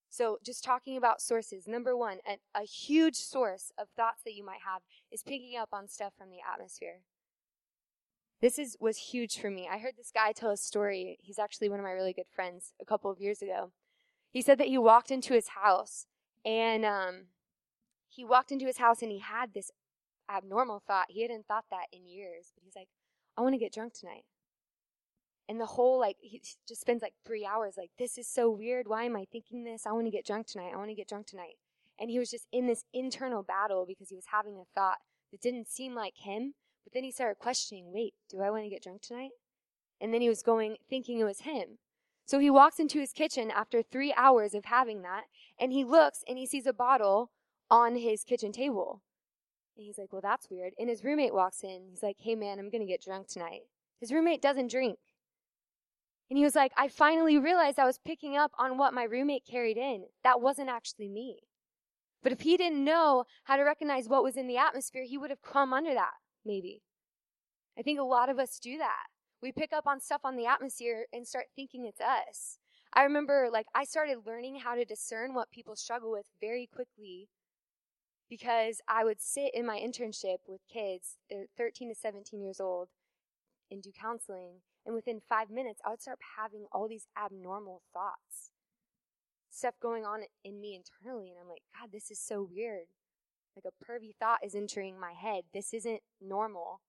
So, 0.10 0.40
just 0.44 0.64
talking 0.64 0.98
about 0.98 1.22
sources, 1.22 1.68
number 1.68 1.96
one, 1.96 2.20
a, 2.56 2.64
huge 2.64 3.16
source 3.16 3.72
of 3.78 3.90
thoughts 3.96 4.22
that 4.24 4.34
you 4.34 4.44
might 4.44 4.62
have 4.66 4.82
is 5.12 5.22
picking 5.22 5.58
up 5.58 5.70
on 5.74 5.88
stuff 5.88 6.14
from 6.18 6.30
the 6.30 6.38
atmosphere. 6.52 7.02
This 8.42 8.58
is 8.58 8.78
was 8.80 8.98
huge 8.98 9.38
for 9.38 9.50
me. 9.50 9.68
I 9.72 9.80
heard 9.80 9.96
this 9.98 10.12
guy 10.14 10.32
tell 10.32 10.52
a 10.52 10.58
story. 10.58 11.18
He's 11.22 11.40
actually 11.40 11.70
one 11.70 11.80
of 11.80 11.84
my 11.84 11.92
really 11.92 12.14
good 12.14 12.30
friends. 12.34 12.74
A 12.82 12.86
couple 12.86 13.12
of 13.12 13.20
years 13.20 13.42
ago, 13.42 13.72
he 14.32 14.42
said 14.42 14.58
that 14.60 14.68
he 14.68 14.78
walked 14.78 15.12
into 15.12 15.34
his 15.34 15.50
house 15.50 16.06
and 16.46 16.86
um, 16.86 17.26
he 18.08 18.24
walked 18.24 18.52
into 18.52 18.66
his 18.66 18.78
house 18.78 19.02
and 19.02 19.12
he 19.12 19.20
had 19.20 19.54
this 19.54 19.72
abnormal 20.30 20.82
thought. 20.86 21.08
He 21.10 21.22
hadn't 21.22 21.48
thought 21.48 21.66
that 21.72 21.88
in 21.92 22.08
years, 22.08 22.52
but 22.54 22.64
he's 22.64 22.76
like, 22.76 22.90
I 23.38 23.42
want 23.42 23.54
to 23.54 23.60
get 23.60 23.74
drunk 23.74 23.94
tonight. 23.94 24.26
And 25.50 25.62
the 25.62 25.66
whole, 25.66 26.00
like, 26.00 26.18
he 26.20 26.42
just 26.68 26.82
spends 26.82 27.02
like 27.02 27.14
three 27.26 27.46
hours, 27.46 27.76
like, 27.78 27.92
this 27.98 28.18
is 28.18 28.28
so 28.28 28.50
weird. 28.50 28.88
Why 28.88 29.04
am 29.04 29.16
I 29.16 29.26
thinking 29.32 29.64
this? 29.64 29.86
I 29.86 29.94
want 29.94 30.06
to 30.06 30.12
get 30.12 30.26
drunk 30.26 30.48
tonight. 30.48 30.72
I 30.74 30.78
want 30.78 30.90
to 30.90 30.96
get 30.96 31.08
drunk 31.08 31.28
tonight. 31.28 31.56
And 32.00 32.10
he 32.10 32.20
was 32.20 32.30
just 32.30 32.48
in 32.52 32.68
this 32.68 32.84
internal 32.94 33.44
battle 33.44 33.86
because 33.88 34.10
he 34.10 34.16
was 34.16 34.26
having 34.32 34.56
a 34.56 34.66
thought 34.76 34.98
that 35.32 35.42
didn't 35.42 35.70
seem 35.70 35.96
like 35.96 36.18
him. 36.18 36.54
But 36.84 36.94
then 36.94 37.04
he 37.04 37.12
started 37.12 37.40
questioning, 37.40 37.92
wait, 37.94 38.14
do 38.30 38.42
I 38.42 38.50
want 38.50 38.64
to 38.64 38.70
get 38.70 38.84
drunk 38.84 39.02
tonight? 39.02 39.32
And 40.00 40.14
then 40.14 40.22
he 40.22 40.30
was 40.30 40.44
going, 40.44 40.78
thinking 40.90 41.20
it 41.20 41.24
was 41.24 41.42
him. 41.42 41.80
So 42.26 42.40
he 42.40 42.50
walks 42.50 42.78
into 42.78 43.00
his 43.00 43.14
kitchen 43.14 43.50
after 43.50 43.82
three 43.82 44.14
hours 44.18 44.54
of 44.54 44.66
having 44.66 45.02
that, 45.02 45.24
and 45.58 45.72
he 45.72 45.86
looks 45.86 46.26
and 46.28 46.38
he 46.38 46.46
sees 46.46 46.66
a 46.66 46.74
bottle 46.74 47.32
on 47.72 47.96
his 47.96 48.26
kitchen 48.26 48.52
table. 48.52 49.02
And 49.78 49.86
he's 49.86 49.98
like, 49.98 50.12
well, 50.12 50.22
that's 50.22 50.50
weird. 50.50 50.74
And 50.80 50.90
his 50.90 51.04
roommate 51.04 51.34
walks 51.34 51.64
in. 51.64 51.84
He's 51.90 52.02
like, 52.02 52.18
hey, 52.20 52.34
man, 52.34 52.58
I'm 52.58 52.72
going 52.72 52.82
to 52.82 52.92
get 52.92 53.04
drunk 53.04 53.28
tonight. 53.28 53.62
His 54.02 54.12
roommate 54.12 54.42
doesn't 54.42 54.72
drink. 54.72 54.98
And 56.30 56.38
he 56.38 56.44
was 56.44 56.56
like, 56.56 56.72
I 56.76 56.88
finally 56.88 57.38
realized 57.38 57.80
I 57.80 57.86
was 57.86 58.00
picking 58.04 58.36
up 58.36 58.52
on 58.58 58.78
what 58.78 58.94
my 58.94 59.04
roommate 59.04 59.46
carried 59.50 59.78
in. 59.78 60.06
That 60.24 60.42
wasn't 60.42 60.70
actually 60.70 61.08
me. 61.08 61.38
But 62.24 62.32
if 62.32 62.42
he 62.42 62.58
didn't 62.58 62.84
know 62.84 63.26
how 63.44 63.56
to 63.56 63.64
recognize 63.64 64.10
what 64.10 64.24
was 64.24 64.36
in 64.36 64.48
the 64.48 64.58
atmosphere, 64.58 65.04
he 65.04 65.18
would 65.18 65.30
have 65.30 65.42
come 65.42 65.72
under 65.74 65.94
that, 65.94 66.16
maybe. 66.44 66.82
I 67.78 67.84
think 67.84 68.00
a 68.00 68.04
lot 68.04 68.30
of 68.30 68.40
us 68.40 68.60
do 68.60 68.80
that. 68.80 69.06
We 69.42 69.52
pick 69.52 69.72
up 69.72 69.86
on 69.86 70.02
stuff 70.02 70.22
on 70.24 70.36
the 70.36 70.48
atmosphere 70.48 71.06
and 71.14 71.28
start 71.28 71.46
thinking 71.56 71.86
it's 71.86 72.02
us. 72.02 72.58
I 72.94 73.04
remember, 73.04 73.50
like, 73.54 73.68
I 73.76 73.84
started 73.84 74.26
learning 74.26 74.60
how 74.60 74.74
to 74.74 74.84
discern 74.84 75.36
what 75.36 75.52
people 75.52 75.76
struggle 75.76 76.12
with 76.12 76.26
very 76.42 76.68
quickly 76.74 77.30
because 78.30 78.82
I 78.88 79.04
would 79.04 79.22
sit 79.22 79.52
in 79.54 79.66
my 79.66 79.78
internship 79.78 80.38
with 80.48 80.62
kids, 80.72 81.18
they're 81.30 81.46
13 81.58 81.90
to 81.90 81.96
17 81.96 82.42
years 82.42 82.60
old, 82.60 82.90
and 83.72 83.82
do 83.82 83.92
counseling. 83.92 84.62
And 84.86 84.96
within 84.96 85.22
five 85.28 85.50
minutes, 85.50 85.82
I 85.86 85.90
would 85.90 86.02
start 86.02 86.20
having 86.38 86.66
all 86.72 86.88
these 86.88 87.08
abnormal 87.22 87.82
thoughts, 87.94 88.52
stuff 89.50 89.76
going 89.82 90.06
on 90.06 90.22
in 90.44 90.62
me 90.62 90.76
internally. 90.76 91.30
And 91.30 91.38
I'm 91.42 91.50
like, 91.50 91.64
God, 91.80 91.90
this 91.92 92.10
is 92.10 92.20
so 92.20 92.48
weird. 92.50 92.88
Like 93.56 93.66
a 93.66 93.92
pervy 93.92 94.16
thought 94.20 94.40
is 94.44 94.56
entering 94.56 95.00
my 95.00 95.14
head. 95.14 95.44
This 95.54 95.74
isn't 95.74 96.02
normal. 96.22 96.82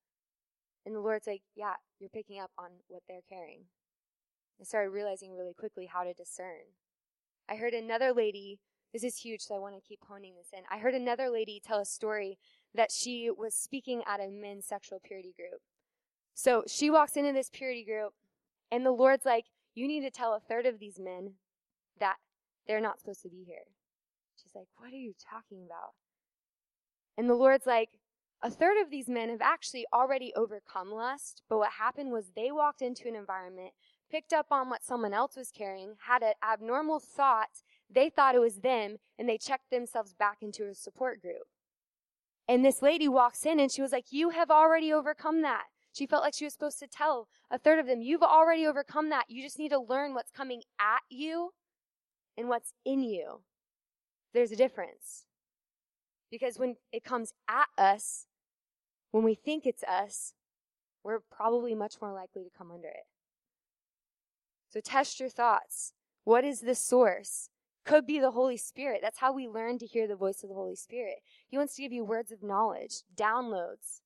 And 0.84 0.94
the 0.94 1.00
Lord's 1.00 1.26
like, 1.26 1.42
Yeah, 1.54 1.74
you're 1.98 2.10
picking 2.10 2.38
up 2.38 2.50
on 2.58 2.70
what 2.88 3.02
they're 3.08 3.20
carrying. 3.28 3.64
I 4.60 4.64
started 4.64 4.90
realizing 4.90 5.36
really 5.36 5.54
quickly 5.54 5.86
how 5.86 6.04
to 6.04 6.12
discern. 6.12 6.74
I 7.48 7.56
heard 7.56 7.72
another 7.72 8.12
lady, 8.12 8.60
this 8.92 9.04
is 9.04 9.18
huge, 9.18 9.42
so 9.42 9.54
I 9.54 9.58
want 9.58 9.74
to 9.74 9.86
keep 9.86 10.00
honing 10.08 10.34
this 10.36 10.48
in. 10.52 10.64
I 10.70 10.78
heard 10.78 10.94
another 10.94 11.28
lady 11.28 11.60
tell 11.64 11.78
a 11.78 11.84
story 11.84 12.38
that 12.74 12.90
she 12.90 13.30
was 13.30 13.54
speaking 13.54 14.02
at 14.06 14.20
a 14.20 14.28
men's 14.30 14.66
sexual 14.66 15.00
purity 15.02 15.34
group. 15.36 15.60
So 16.34 16.64
she 16.66 16.90
walks 16.90 17.16
into 17.16 17.32
this 17.32 17.50
purity 17.52 17.84
group, 17.84 18.14
and 18.70 18.86
the 18.86 18.92
Lord's 18.92 19.26
like, 19.26 19.46
You 19.74 19.86
need 19.86 20.00
to 20.02 20.10
tell 20.10 20.34
a 20.34 20.40
third 20.40 20.66
of 20.66 20.78
these 20.78 20.98
men 20.98 21.34
that 22.00 22.16
they're 22.66 22.80
not 22.80 23.00
supposed 23.00 23.22
to 23.22 23.28
be 23.28 23.44
here. 23.46 23.66
She's 24.40 24.54
like, 24.54 24.68
What 24.76 24.92
are 24.92 24.96
you 24.96 25.14
talking 25.30 25.64
about? 25.66 25.94
And 27.16 27.28
the 27.28 27.34
Lord's 27.34 27.66
like, 27.66 27.98
A 28.42 28.50
third 28.50 28.80
of 28.80 28.90
these 28.90 29.08
men 29.08 29.28
have 29.28 29.42
actually 29.42 29.84
already 29.92 30.32
overcome 30.34 30.92
lust, 30.92 31.42
but 31.48 31.58
what 31.58 31.72
happened 31.72 32.12
was 32.12 32.30
they 32.36 32.52
walked 32.52 32.80
into 32.80 33.08
an 33.08 33.16
environment, 33.16 33.72
picked 34.10 34.32
up 34.32 34.46
on 34.50 34.70
what 34.70 34.84
someone 34.84 35.12
else 35.12 35.36
was 35.36 35.50
carrying, 35.50 35.94
had 36.06 36.22
an 36.22 36.34
abnormal 36.42 37.00
thought, 37.00 37.62
they 37.90 38.10
thought 38.10 38.34
it 38.34 38.40
was 38.40 38.56
them, 38.56 38.96
and 39.18 39.28
they 39.28 39.38
checked 39.38 39.70
themselves 39.70 40.14
back 40.14 40.38
into 40.42 40.68
a 40.68 40.74
support 40.74 41.20
group. 41.20 41.46
And 42.48 42.64
this 42.64 42.80
lady 42.80 43.08
walks 43.08 43.44
in 43.44 43.60
and 43.60 43.70
she 43.70 43.82
was 43.82 43.92
like, 43.92 44.06
You 44.10 44.30
have 44.30 44.50
already 44.50 44.92
overcome 44.92 45.42
that. 45.42 45.64
She 45.92 46.06
felt 46.06 46.22
like 46.22 46.34
she 46.34 46.44
was 46.44 46.54
supposed 46.54 46.78
to 46.78 46.86
tell 46.86 47.28
a 47.50 47.58
third 47.58 47.78
of 47.78 47.86
them, 47.86 48.00
You've 48.00 48.22
already 48.22 48.66
overcome 48.66 49.10
that. 49.10 49.26
You 49.28 49.42
just 49.42 49.58
need 49.58 49.68
to 49.70 49.78
learn 49.78 50.14
what's 50.14 50.30
coming 50.30 50.62
at 50.80 51.02
you 51.10 51.50
and 52.36 52.48
what's 52.48 52.72
in 52.86 53.02
you. 53.02 53.42
There's 54.32 54.52
a 54.52 54.56
difference. 54.56 55.26
Because 56.30 56.58
when 56.58 56.76
it 56.92 57.04
comes 57.04 57.32
at 57.48 57.68
us, 57.76 58.26
when 59.10 59.24
we 59.24 59.34
think 59.34 59.66
it's 59.66 59.82
us, 59.84 60.32
we're 61.02 61.20
probably 61.30 61.74
much 61.74 61.96
more 62.00 62.12
likely 62.12 62.44
to 62.44 62.50
come 62.56 62.70
under 62.70 62.88
it. 62.88 63.06
So 64.70 64.80
test 64.80 65.20
your 65.20 65.30
thoughts. 65.30 65.94
What 66.24 66.44
is 66.44 66.60
the 66.60 66.74
source? 66.74 67.48
Could 67.88 68.06
be 68.06 68.20
the 68.20 68.32
Holy 68.32 68.58
Spirit. 68.58 69.00
That's 69.00 69.18
how 69.18 69.32
we 69.32 69.48
learn 69.48 69.78
to 69.78 69.86
hear 69.86 70.06
the 70.06 70.14
voice 70.14 70.42
of 70.42 70.50
the 70.50 70.54
Holy 70.54 70.76
Spirit. 70.76 71.22
He 71.48 71.56
wants 71.56 71.74
to 71.74 71.80
give 71.80 71.90
you 71.90 72.04
words 72.04 72.30
of 72.30 72.42
knowledge, 72.42 72.96
downloads. 73.16 74.02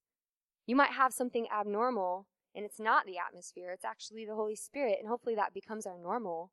You 0.68 0.76
might 0.76 0.92
have 0.92 1.12
something 1.12 1.48
abnormal 1.52 2.28
and 2.54 2.64
it's 2.64 2.78
not 2.78 3.06
the 3.06 3.18
atmosphere, 3.18 3.72
it's 3.72 3.84
actually 3.84 4.24
the 4.24 4.36
Holy 4.36 4.54
Spirit, 4.54 4.98
and 5.00 5.08
hopefully 5.08 5.34
that 5.34 5.52
becomes 5.52 5.84
our 5.84 5.98
normal. 5.98 6.52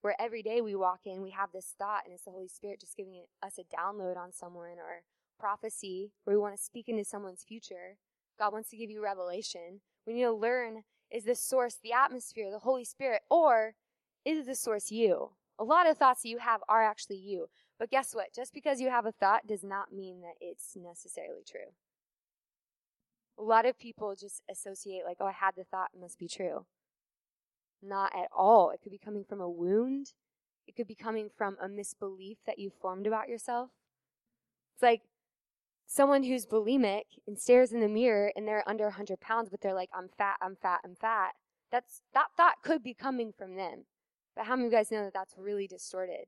Where 0.00 0.20
every 0.20 0.42
day 0.42 0.60
we 0.60 0.74
walk 0.74 1.02
in, 1.04 1.22
we 1.22 1.30
have 1.30 1.52
this 1.52 1.74
thought, 1.78 2.02
and 2.04 2.12
it's 2.12 2.24
the 2.24 2.32
Holy 2.32 2.48
Spirit 2.48 2.80
just 2.80 2.96
giving 2.96 3.22
us 3.40 3.56
a 3.56 3.76
download 3.76 4.16
on 4.16 4.32
someone 4.32 4.78
or 4.78 5.04
prophecy 5.38 6.10
where 6.24 6.34
we 6.34 6.42
want 6.42 6.56
to 6.56 6.62
speak 6.62 6.88
into 6.88 7.04
someone's 7.04 7.44
future. 7.46 7.98
God 8.36 8.52
wants 8.52 8.68
to 8.70 8.76
give 8.76 8.90
you 8.90 9.00
revelation. 9.00 9.80
We 10.08 10.14
need 10.14 10.24
to 10.24 10.32
learn 10.32 10.82
is 11.08 11.22
the 11.22 11.36
source 11.36 11.78
the 11.80 11.92
atmosphere, 11.92 12.50
the 12.50 12.58
Holy 12.58 12.84
Spirit, 12.84 13.22
or 13.30 13.76
is 14.24 14.44
the 14.44 14.56
source 14.56 14.90
you? 14.90 15.30
A 15.58 15.64
lot 15.64 15.88
of 15.88 15.96
thoughts 15.96 16.24
you 16.24 16.38
have 16.38 16.60
are 16.68 16.82
actually 16.82 17.16
you. 17.16 17.48
But 17.78 17.90
guess 17.90 18.14
what? 18.14 18.34
Just 18.34 18.54
because 18.54 18.80
you 18.80 18.90
have 18.90 19.06
a 19.06 19.12
thought 19.12 19.46
does 19.46 19.64
not 19.64 19.92
mean 19.92 20.20
that 20.20 20.34
it's 20.40 20.76
necessarily 20.76 21.42
true. 21.48 21.72
A 23.38 23.42
lot 23.42 23.66
of 23.66 23.78
people 23.78 24.14
just 24.14 24.42
associate, 24.50 25.04
like, 25.04 25.16
oh, 25.20 25.26
I 25.26 25.32
had 25.32 25.56
the 25.56 25.64
thought, 25.64 25.90
it 25.92 26.00
must 26.00 26.18
be 26.18 26.28
true. 26.28 26.66
Not 27.82 28.14
at 28.14 28.28
all. 28.36 28.70
It 28.70 28.80
could 28.80 28.92
be 28.92 28.98
coming 28.98 29.24
from 29.24 29.40
a 29.40 29.50
wound, 29.50 30.12
it 30.66 30.76
could 30.76 30.86
be 30.86 30.94
coming 30.94 31.28
from 31.36 31.56
a 31.60 31.68
misbelief 31.68 32.38
that 32.46 32.58
you 32.58 32.70
formed 32.70 33.06
about 33.06 33.28
yourself. 33.28 33.70
It's 34.74 34.82
like 34.82 35.02
someone 35.86 36.22
who's 36.22 36.46
bulimic 36.46 37.02
and 37.26 37.38
stares 37.38 37.72
in 37.72 37.80
the 37.80 37.88
mirror 37.88 38.32
and 38.34 38.46
they're 38.46 38.68
under 38.68 38.84
100 38.84 39.20
pounds, 39.20 39.50
but 39.50 39.60
they're 39.60 39.74
like, 39.74 39.90
I'm 39.92 40.08
fat, 40.16 40.36
I'm 40.40 40.56
fat, 40.56 40.80
I'm 40.84 40.94
fat. 40.94 41.32
That's, 41.70 42.02
that 42.14 42.28
thought 42.36 42.62
could 42.62 42.82
be 42.82 42.94
coming 42.94 43.32
from 43.36 43.56
them. 43.56 43.84
But 44.36 44.46
how 44.46 44.56
many 44.56 44.66
of 44.66 44.72
you 44.72 44.78
guys 44.78 44.90
know 44.90 45.04
that 45.04 45.14
that's 45.14 45.34
really 45.38 45.66
distorted? 45.66 46.26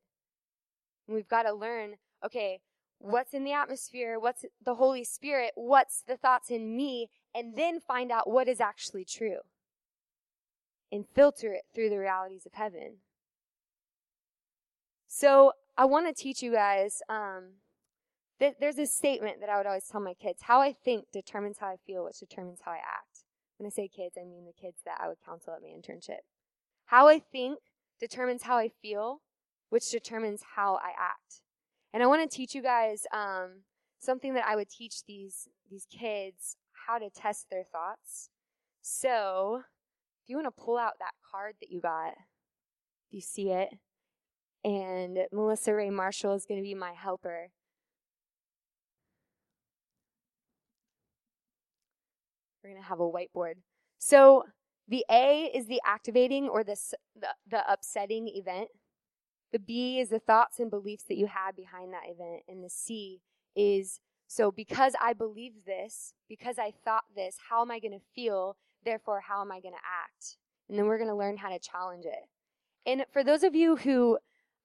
We've 1.08 1.28
got 1.28 1.42
to 1.44 1.52
learn, 1.52 1.94
okay, 2.24 2.60
what's 2.98 3.34
in 3.34 3.44
the 3.44 3.52
atmosphere, 3.52 4.18
what's 4.18 4.44
the 4.64 4.74
Holy 4.74 5.04
Spirit, 5.04 5.52
what's 5.54 6.02
the 6.06 6.16
thoughts 6.16 6.50
in 6.50 6.76
me, 6.76 7.08
and 7.34 7.56
then 7.56 7.80
find 7.80 8.10
out 8.10 8.30
what 8.30 8.48
is 8.48 8.60
actually 8.60 9.04
true. 9.04 9.40
And 10.92 11.04
filter 11.14 11.52
it 11.52 11.64
through 11.74 11.90
the 11.90 11.98
realities 11.98 12.46
of 12.46 12.54
heaven. 12.54 12.98
So 15.08 15.52
I 15.76 15.84
want 15.84 16.06
to 16.06 16.22
teach 16.22 16.42
you 16.42 16.52
guys. 16.52 17.02
Um, 17.08 17.54
th- 18.38 18.54
there's 18.60 18.78
a 18.78 18.86
statement 18.86 19.40
that 19.40 19.48
I 19.48 19.56
would 19.56 19.66
always 19.66 19.86
tell 19.86 20.00
my 20.00 20.14
kids: 20.14 20.42
"How 20.42 20.60
I 20.60 20.72
think 20.72 21.06
determines 21.12 21.58
how 21.58 21.68
I 21.68 21.76
feel, 21.86 22.04
which 22.04 22.20
determines 22.20 22.60
how 22.64 22.72
I 22.72 22.76
act." 22.76 23.24
When 23.58 23.66
I 23.66 23.70
say 23.70 23.88
kids, 23.88 24.16
I 24.20 24.24
mean 24.24 24.44
the 24.44 24.52
kids 24.52 24.82
that 24.84 25.00
I 25.00 25.08
would 25.08 25.16
counsel 25.24 25.54
at 25.54 25.62
my 25.62 25.68
internship. 25.68 26.20
How 26.86 27.08
I 27.08 27.18
think 27.18 27.58
determines 28.00 28.42
how 28.42 28.56
I 28.56 28.68
feel, 28.68 29.22
which 29.70 29.90
determines 29.90 30.42
how 30.56 30.76
I 30.76 30.90
act. 30.98 31.42
And 31.92 32.02
I 32.02 32.06
want 32.06 32.28
to 32.28 32.36
teach 32.36 32.54
you 32.54 32.62
guys 32.62 33.04
um, 33.12 33.62
something 33.98 34.34
that 34.34 34.46
I 34.46 34.56
would 34.56 34.68
teach 34.68 35.04
these 35.06 35.48
these 35.70 35.86
kids 35.90 36.56
how 36.86 36.98
to 36.98 37.10
test 37.10 37.46
their 37.50 37.64
thoughts. 37.64 38.30
So, 38.82 39.62
if 40.22 40.28
you 40.28 40.36
want 40.36 40.46
to 40.46 40.62
pull 40.62 40.78
out 40.78 40.94
that 41.00 41.14
card 41.30 41.54
that 41.60 41.70
you 41.70 41.80
got, 41.80 42.12
if 42.12 43.12
you 43.12 43.20
see 43.20 43.50
it, 43.50 43.70
and 44.64 45.18
Melissa 45.32 45.74
Ray 45.74 45.90
Marshall 45.90 46.34
is 46.34 46.46
going 46.46 46.60
to 46.60 46.64
be 46.64 46.74
my 46.74 46.92
helper. 46.92 47.50
We're 52.62 52.70
going 52.70 52.82
to 52.82 52.88
have 52.88 53.00
a 53.00 53.08
whiteboard. 53.08 53.54
So, 53.98 54.44
the 54.88 55.04
A 55.10 55.50
is 55.54 55.66
the 55.66 55.80
activating 55.84 56.48
or 56.48 56.62
the, 56.62 56.76
the, 57.18 57.28
the 57.48 57.70
upsetting 57.70 58.28
event. 58.28 58.68
The 59.52 59.58
B 59.58 59.98
is 59.98 60.10
the 60.10 60.18
thoughts 60.18 60.58
and 60.58 60.70
beliefs 60.70 61.04
that 61.08 61.16
you 61.16 61.26
had 61.26 61.56
behind 61.56 61.92
that 61.92 62.08
event. 62.08 62.42
And 62.48 62.64
the 62.64 62.70
C 62.70 63.20
is 63.54 64.00
so 64.28 64.50
because 64.50 64.94
I 65.00 65.12
believe 65.12 65.52
this, 65.66 66.14
because 66.28 66.58
I 66.58 66.72
thought 66.84 67.04
this, 67.14 67.36
how 67.48 67.62
am 67.62 67.70
I 67.70 67.78
going 67.78 67.92
to 67.92 68.04
feel? 68.14 68.56
Therefore, 68.84 69.20
how 69.20 69.40
am 69.40 69.52
I 69.52 69.60
going 69.60 69.74
to 69.74 69.78
act? 69.78 70.36
And 70.68 70.78
then 70.78 70.86
we're 70.86 70.98
going 70.98 71.10
to 71.10 71.16
learn 71.16 71.36
how 71.36 71.48
to 71.48 71.58
challenge 71.58 72.04
it. 72.04 72.28
And 72.84 73.04
for 73.12 73.22
those 73.24 73.42
of 73.42 73.54
you 73.54 73.76
who, 73.76 74.18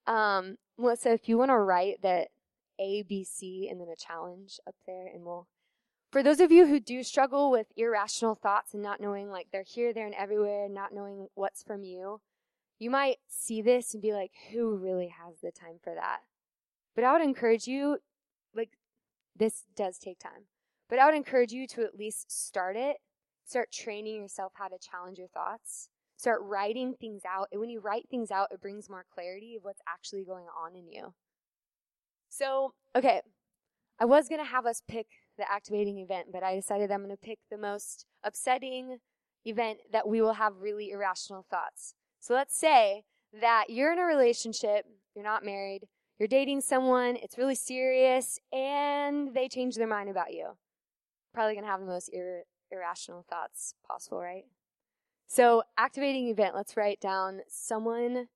um, 0.07 0.57
Melissa, 0.77 1.11
if 1.11 1.29
you 1.29 1.37
want 1.37 1.49
to 1.49 1.57
write 1.57 2.01
that 2.01 2.29
A, 2.79 3.03
B, 3.03 3.23
C, 3.23 3.67
and 3.69 3.79
then 3.79 3.87
a 3.87 3.95
challenge 3.95 4.59
up 4.67 4.75
there, 4.85 5.07
and 5.07 5.23
we'll 5.23 5.47
for 6.11 6.21
those 6.21 6.39
of 6.39 6.51
you 6.51 6.67
who 6.67 6.79
do 6.79 7.03
struggle 7.03 7.49
with 7.49 7.67
irrational 7.77 8.35
thoughts 8.35 8.73
and 8.73 8.83
not 8.83 8.99
knowing, 8.99 9.29
like, 9.29 9.47
they're 9.51 9.63
here, 9.63 9.93
there, 9.93 10.05
and 10.05 10.15
everywhere, 10.15 10.65
and 10.65 10.73
not 10.73 10.93
knowing 10.93 11.27
what's 11.33 11.63
from 11.63 11.83
you, 11.83 12.19
you 12.79 12.89
might 12.89 13.17
see 13.29 13.61
this 13.61 13.93
and 13.93 14.01
be 14.01 14.11
like, 14.11 14.31
who 14.51 14.75
really 14.75 15.07
has 15.07 15.35
the 15.41 15.51
time 15.51 15.79
for 15.81 15.93
that? 15.95 16.19
But 16.95 17.05
I 17.05 17.13
would 17.13 17.21
encourage 17.21 17.65
you, 17.65 17.99
like, 18.53 18.71
this 19.35 19.63
does 19.75 19.97
take 19.97 20.19
time, 20.19 20.47
but 20.89 20.99
I 20.99 21.05
would 21.05 21.15
encourage 21.15 21.53
you 21.53 21.65
to 21.67 21.83
at 21.83 21.97
least 21.97 22.29
start 22.29 22.75
it. 22.75 22.97
Start 23.45 23.71
training 23.71 24.15
yourself 24.21 24.51
how 24.55 24.67
to 24.67 24.77
challenge 24.77 25.17
your 25.17 25.27
thoughts. 25.27 25.89
Start 26.17 26.41
writing 26.43 26.93
things 26.93 27.23
out. 27.27 27.47
And 27.51 27.59
when 27.59 27.69
you 27.69 27.79
write 27.79 28.07
things 28.09 28.31
out, 28.31 28.49
it 28.51 28.61
brings 28.61 28.89
more 28.89 29.05
clarity 29.13 29.55
of 29.55 29.63
what's 29.63 29.81
actually 29.87 30.23
going 30.23 30.45
on 30.45 30.75
in 30.75 30.87
you. 30.87 31.13
So, 32.29 32.73
okay, 32.95 33.21
I 33.99 34.05
was 34.05 34.29
going 34.29 34.39
to 34.39 34.49
have 34.49 34.65
us 34.65 34.83
pick 34.87 35.07
the 35.37 35.49
activating 35.51 35.99
event, 35.99 36.27
but 36.31 36.43
I 36.43 36.55
decided 36.55 36.91
I'm 36.91 37.03
going 37.03 37.09
to 37.09 37.17
pick 37.17 37.39
the 37.49 37.57
most 37.57 38.05
upsetting 38.23 38.97
event 39.45 39.79
that 39.91 40.07
we 40.07 40.21
will 40.21 40.33
have 40.33 40.61
really 40.61 40.91
irrational 40.91 41.45
thoughts. 41.49 41.95
So 42.19 42.33
let's 42.33 42.55
say 42.55 43.03
that 43.39 43.65
you're 43.69 43.91
in 43.91 43.99
a 43.99 44.03
relationship, 44.03 44.85
you're 45.15 45.23
not 45.23 45.43
married, 45.45 45.87
you're 46.19 46.27
dating 46.27 46.61
someone, 46.61 47.15
it's 47.15 47.37
really 47.37 47.55
serious, 47.55 48.39
and 48.53 49.33
they 49.33 49.47
change 49.47 49.75
their 49.75 49.87
mind 49.87 50.09
about 50.09 50.33
you. 50.33 50.51
Probably 51.33 51.53
going 51.53 51.65
to 51.65 51.71
have 51.71 51.79
the 51.79 51.87
most 51.87 52.09
ir- 52.13 52.43
irrational 52.69 53.25
thoughts 53.27 53.73
possible, 53.87 54.19
right? 54.19 54.45
So, 55.27 55.63
activating 55.77 56.27
event, 56.27 56.55
let's 56.55 56.75
write 56.75 56.99
down 56.99 57.39
someone 57.47 58.27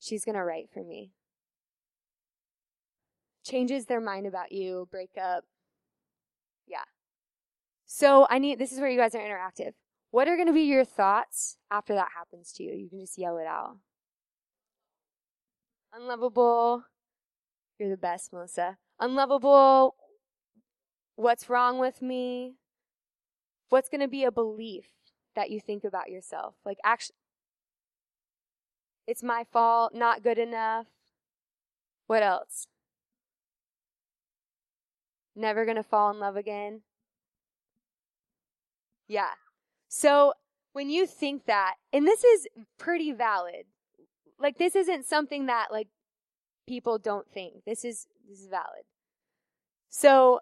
she's 0.00 0.24
going 0.24 0.34
to 0.34 0.44
write 0.44 0.68
for 0.74 0.82
me. 0.82 1.12
Changes 3.44 3.86
their 3.86 4.00
mind 4.00 4.26
about 4.26 4.52
you, 4.52 4.88
break 4.90 5.12
up, 5.16 5.44
yeah. 5.44 5.61
So 7.94 8.26
I 8.30 8.38
need, 8.38 8.58
this 8.58 8.72
is 8.72 8.80
where 8.80 8.88
you 8.88 8.98
guys 8.98 9.14
are 9.14 9.18
interactive. 9.18 9.72
What 10.12 10.26
are 10.26 10.36
going 10.36 10.48
to 10.48 10.54
be 10.54 10.62
your 10.62 10.82
thoughts 10.82 11.58
after 11.70 11.92
that 11.92 12.08
happens 12.16 12.50
to 12.52 12.62
you? 12.62 12.72
You 12.72 12.88
can 12.88 13.00
just 13.00 13.18
yell 13.18 13.36
it 13.36 13.46
out. 13.46 13.76
Unlovable. 15.92 16.84
You're 17.78 17.90
the 17.90 17.98
best, 17.98 18.32
Melissa. 18.32 18.78
Unlovable. 18.98 19.94
What's 21.16 21.50
wrong 21.50 21.78
with 21.78 22.00
me? 22.00 22.54
What's 23.68 23.90
going 23.90 24.00
to 24.00 24.08
be 24.08 24.24
a 24.24 24.32
belief 24.32 24.86
that 25.36 25.50
you 25.50 25.60
think 25.60 25.84
about 25.84 26.08
yourself? 26.08 26.54
Like, 26.64 26.78
actually, 26.82 27.16
it's 29.06 29.22
my 29.22 29.44
fault, 29.52 29.94
not 29.94 30.22
good 30.22 30.38
enough. 30.38 30.86
What 32.06 32.22
else? 32.22 32.66
Never 35.36 35.66
gonna 35.66 35.82
fall 35.82 36.10
in 36.10 36.20
love 36.20 36.36
again. 36.36 36.82
Yeah. 39.12 39.34
So 39.88 40.32
when 40.72 40.88
you 40.88 41.06
think 41.06 41.44
that, 41.44 41.74
and 41.92 42.06
this 42.06 42.24
is 42.24 42.48
pretty 42.78 43.12
valid, 43.12 43.66
like 44.38 44.56
this 44.56 44.74
isn't 44.74 45.04
something 45.04 45.44
that 45.46 45.66
like 45.70 45.88
people 46.66 46.96
don't 46.96 47.30
think. 47.30 47.64
This 47.66 47.84
is 47.84 48.06
this 48.26 48.40
is 48.40 48.46
valid. 48.46 48.84
So 49.90 50.40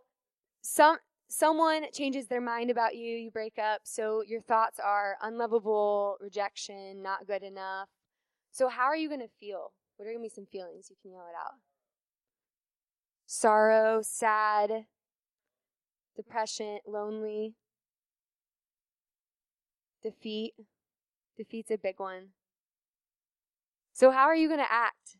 some 0.62 0.98
someone 1.28 1.86
changes 1.92 2.28
their 2.28 2.40
mind 2.40 2.70
about 2.70 2.94
you, 2.94 3.16
you 3.16 3.32
break 3.32 3.58
up, 3.58 3.80
so 3.82 4.22
your 4.24 4.40
thoughts 4.40 4.78
are 4.78 5.16
unlovable, 5.20 6.16
rejection, 6.20 7.02
not 7.02 7.26
good 7.26 7.42
enough. 7.42 7.88
So 8.52 8.68
how 8.68 8.84
are 8.84 8.96
you 8.96 9.08
going 9.08 9.20
to 9.20 9.28
feel? 9.40 9.72
What 9.96 10.06
are 10.06 10.12
going 10.12 10.18
to 10.18 10.22
be 10.22 10.28
some 10.28 10.46
feelings? 10.46 10.86
You 10.90 10.96
can 11.02 11.10
yell 11.10 11.26
it 11.28 11.36
out. 11.36 11.54
Sorrow, 13.26 14.00
sad, 14.00 14.86
depression, 16.14 16.78
lonely, 16.86 17.54
defeat. 20.02 20.54
Defeat's 21.36 21.70
a 21.70 21.78
big 21.78 21.98
one. 21.98 22.28
So 23.92 24.10
how 24.10 24.24
are 24.24 24.36
you 24.36 24.48
going 24.48 24.60
to 24.60 24.72
act? 24.72 25.16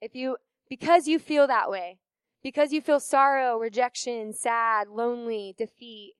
If 0.00 0.14
you 0.14 0.36
because 0.68 1.06
you 1.06 1.18
feel 1.18 1.46
that 1.46 1.70
way, 1.70 1.98
because 2.42 2.72
you 2.72 2.80
feel 2.80 3.00
sorrow, 3.00 3.58
rejection, 3.58 4.32
sad, 4.32 4.88
lonely, 4.88 5.54
defeat, 5.58 6.14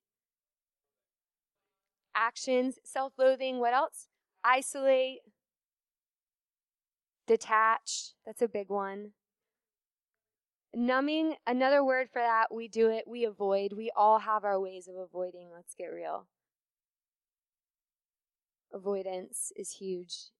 actions, 2.14 2.78
self 2.84 3.12
loathing, 3.18 3.58
what 3.58 3.72
else? 3.72 4.08
Isolate, 4.44 5.20
detach. 7.26 8.12
That's 8.26 8.42
a 8.42 8.48
big 8.48 8.68
one. 8.68 9.12
Numbing, 10.74 11.34
another 11.46 11.84
word 11.84 12.08
for 12.12 12.20
that, 12.22 12.54
we 12.54 12.68
do 12.68 12.90
it, 12.90 13.04
we 13.06 13.24
avoid. 13.24 13.72
We 13.72 13.90
all 13.96 14.20
have 14.20 14.44
our 14.44 14.60
ways 14.60 14.86
of 14.86 14.94
avoiding. 14.94 15.48
Let's 15.52 15.74
get 15.74 15.86
real. 15.86 16.26
Avoidance 18.72 19.52
is 19.56 19.72
huge. 19.72 20.30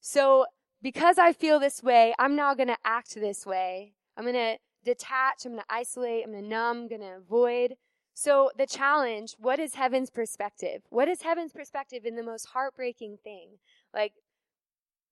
So, 0.00 0.46
because 0.80 1.18
I 1.18 1.32
feel 1.32 1.58
this 1.58 1.82
way, 1.82 2.14
I'm 2.18 2.36
now 2.36 2.54
going 2.54 2.68
to 2.68 2.76
act 2.84 3.14
this 3.14 3.44
way. 3.44 3.94
I'm 4.16 4.24
going 4.24 4.34
to 4.34 4.58
detach, 4.84 5.44
I'm 5.44 5.52
going 5.52 5.62
to 5.62 5.74
isolate, 5.74 6.24
I'm 6.24 6.32
going 6.32 6.44
to 6.44 6.48
numb, 6.48 6.76
I'm 6.82 6.88
going 6.88 7.00
to 7.00 7.16
avoid. 7.16 7.74
So, 8.12 8.50
the 8.56 8.66
challenge 8.66 9.34
what 9.38 9.58
is 9.58 9.74
heaven's 9.74 10.10
perspective? 10.10 10.82
What 10.90 11.08
is 11.08 11.22
heaven's 11.22 11.52
perspective 11.52 12.04
in 12.04 12.14
the 12.14 12.22
most 12.22 12.46
heartbreaking 12.46 13.18
thing? 13.24 13.58
Like, 13.92 14.12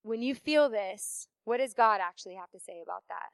when 0.03 0.23
you 0.23 0.35
feel 0.35 0.69
this, 0.69 1.27
what 1.45 1.57
does 1.57 1.75
God 1.75 2.01
actually 2.01 2.35
have 2.35 2.51
to 2.51 2.61
say 2.61 2.81
about 2.81 3.03
that? 3.09 3.31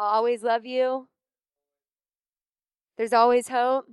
I'll 0.00 0.14
always 0.14 0.42
love 0.42 0.64
you. 0.64 1.08
There's 2.96 3.12
always 3.12 3.48
hope. 3.48 3.84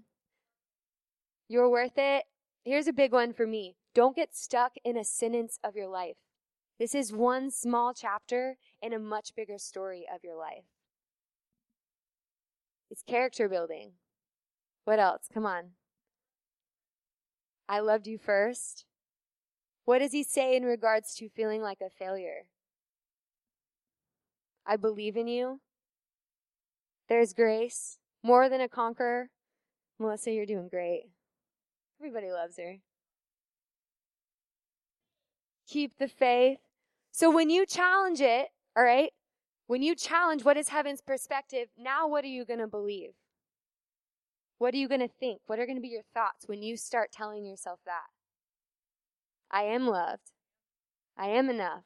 You're 1.50 1.70
worth 1.70 1.98
it. 1.98 2.24
Here's 2.64 2.88
a 2.88 2.94
big 2.94 3.12
one 3.12 3.34
for 3.34 3.46
me 3.46 3.76
don't 3.94 4.16
get 4.16 4.34
stuck 4.34 4.74
in 4.86 4.96
a 4.96 5.04
sentence 5.04 5.60
of 5.66 5.76
your 5.76 5.90
life. 5.90 6.16
This 6.80 6.96
is 6.96 7.12
one 7.12 7.52
small 7.52 7.94
chapter 7.94 8.56
in 8.82 8.94
a 8.94 9.00
much 9.00 9.36
bigger 9.36 9.58
story 9.58 10.06
of 10.14 10.24
your 10.24 10.38
life. 10.38 10.64
It's 12.90 13.04
character 13.04 13.50
building. 13.50 13.92
What 14.86 15.00
else? 15.00 15.28
Come 15.34 15.46
on. 15.46 15.72
I 17.68 17.82
loved 17.82 18.08
you 18.08 18.18
first. 18.18 18.86
What 19.84 20.00
does 20.00 20.14
he 20.14 20.24
say 20.24 20.56
in 20.56 20.64
regards 20.64 21.16
to 21.16 21.28
feeling 21.28 21.62
like 21.62 21.82
a 21.82 21.90
failure? 21.90 22.46
I 24.66 24.78
believe 24.78 25.18
in 25.18 25.28
you. 25.28 25.60
There's 27.10 27.34
grace. 27.34 28.00
More 28.24 28.50
than 28.50 28.62
a 28.62 28.70
conqueror. 28.70 29.30
Melissa, 30.00 30.32
you're 30.32 30.46
doing 30.46 30.68
great. 30.68 31.10
Everybody 32.00 32.32
loves 32.32 32.58
her 32.58 32.78
keep 35.68 35.98
the 36.00 36.08
faith. 36.08 36.60
So 37.12 37.30
when 37.30 37.50
you 37.50 37.66
challenge 37.66 38.22
it, 38.22 38.48
all 38.76 38.84
right, 38.84 39.12
when 39.68 39.82
you 39.82 39.96
challenge 39.96 40.44
what 40.46 40.58
is 40.58 40.70
heaven's 40.70 41.02
perspective, 41.02 41.68
now 41.78 42.08
what 42.08 42.24
are 42.24 42.30
you 42.30 42.46
going 42.46 42.60
to 42.60 42.68
believe? 42.68 43.12
What 44.60 44.74
are 44.74 44.78
you 44.78 44.88
going 44.88 45.02
to 45.02 45.08
think? 45.08 45.42
What 45.46 45.60
are 45.60 45.66
going 45.66 45.78
to 45.78 45.82
be 45.82 45.90
your 45.90 46.04
thoughts 46.14 46.48
when 46.48 46.64
you 46.64 46.78
start 46.78 47.12
telling 47.12 47.46
yourself 47.46 47.80
that? 47.86 48.08
I 49.52 49.64
am 49.64 49.88
loved. 49.88 50.32
I 51.18 51.28
am 51.28 51.50
enough. 51.50 51.84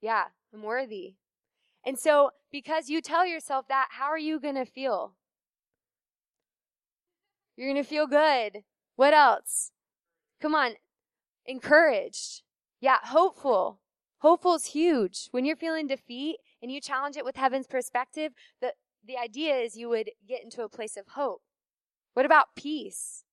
Yeah, 0.00 0.24
I'm 0.52 0.62
worthy. 0.62 1.14
And 1.84 1.98
so, 1.98 2.30
because 2.52 2.88
you 2.88 3.00
tell 3.00 3.26
yourself 3.26 3.68
that, 3.68 3.88
how 3.90 4.06
are 4.06 4.18
you 4.18 4.38
going 4.38 4.56
to 4.56 4.64
feel? 4.64 5.14
You're 7.56 7.70
going 7.70 7.82
to 7.82 7.88
feel 7.88 8.06
good. 8.06 8.64
What 8.96 9.14
else? 9.14 9.72
Come 10.40 10.54
on, 10.54 10.72
encouraged. 11.46 12.42
Yeah, 12.80 12.98
hopeful. 13.02 13.80
Hopeful 14.18 14.54
is 14.54 14.66
huge. 14.66 15.28
When 15.30 15.44
you're 15.44 15.56
feeling 15.56 15.86
defeat 15.86 16.36
and 16.62 16.70
you 16.70 16.80
challenge 16.80 17.16
it 17.16 17.24
with 17.24 17.36
heaven's 17.36 17.66
perspective, 17.66 18.32
the, 18.60 18.74
the 19.06 19.16
idea 19.16 19.56
is 19.56 19.76
you 19.76 19.88
would 19.88 20.10
get 20.28 20.42
into 20.42 20.62
a 20.62 20.68
place 20.68 20.96
of 20.96 21.08
hope. 21.08 21.42
What 22.14 22.26
about 22.26 22.54
peace? 22.54 23.24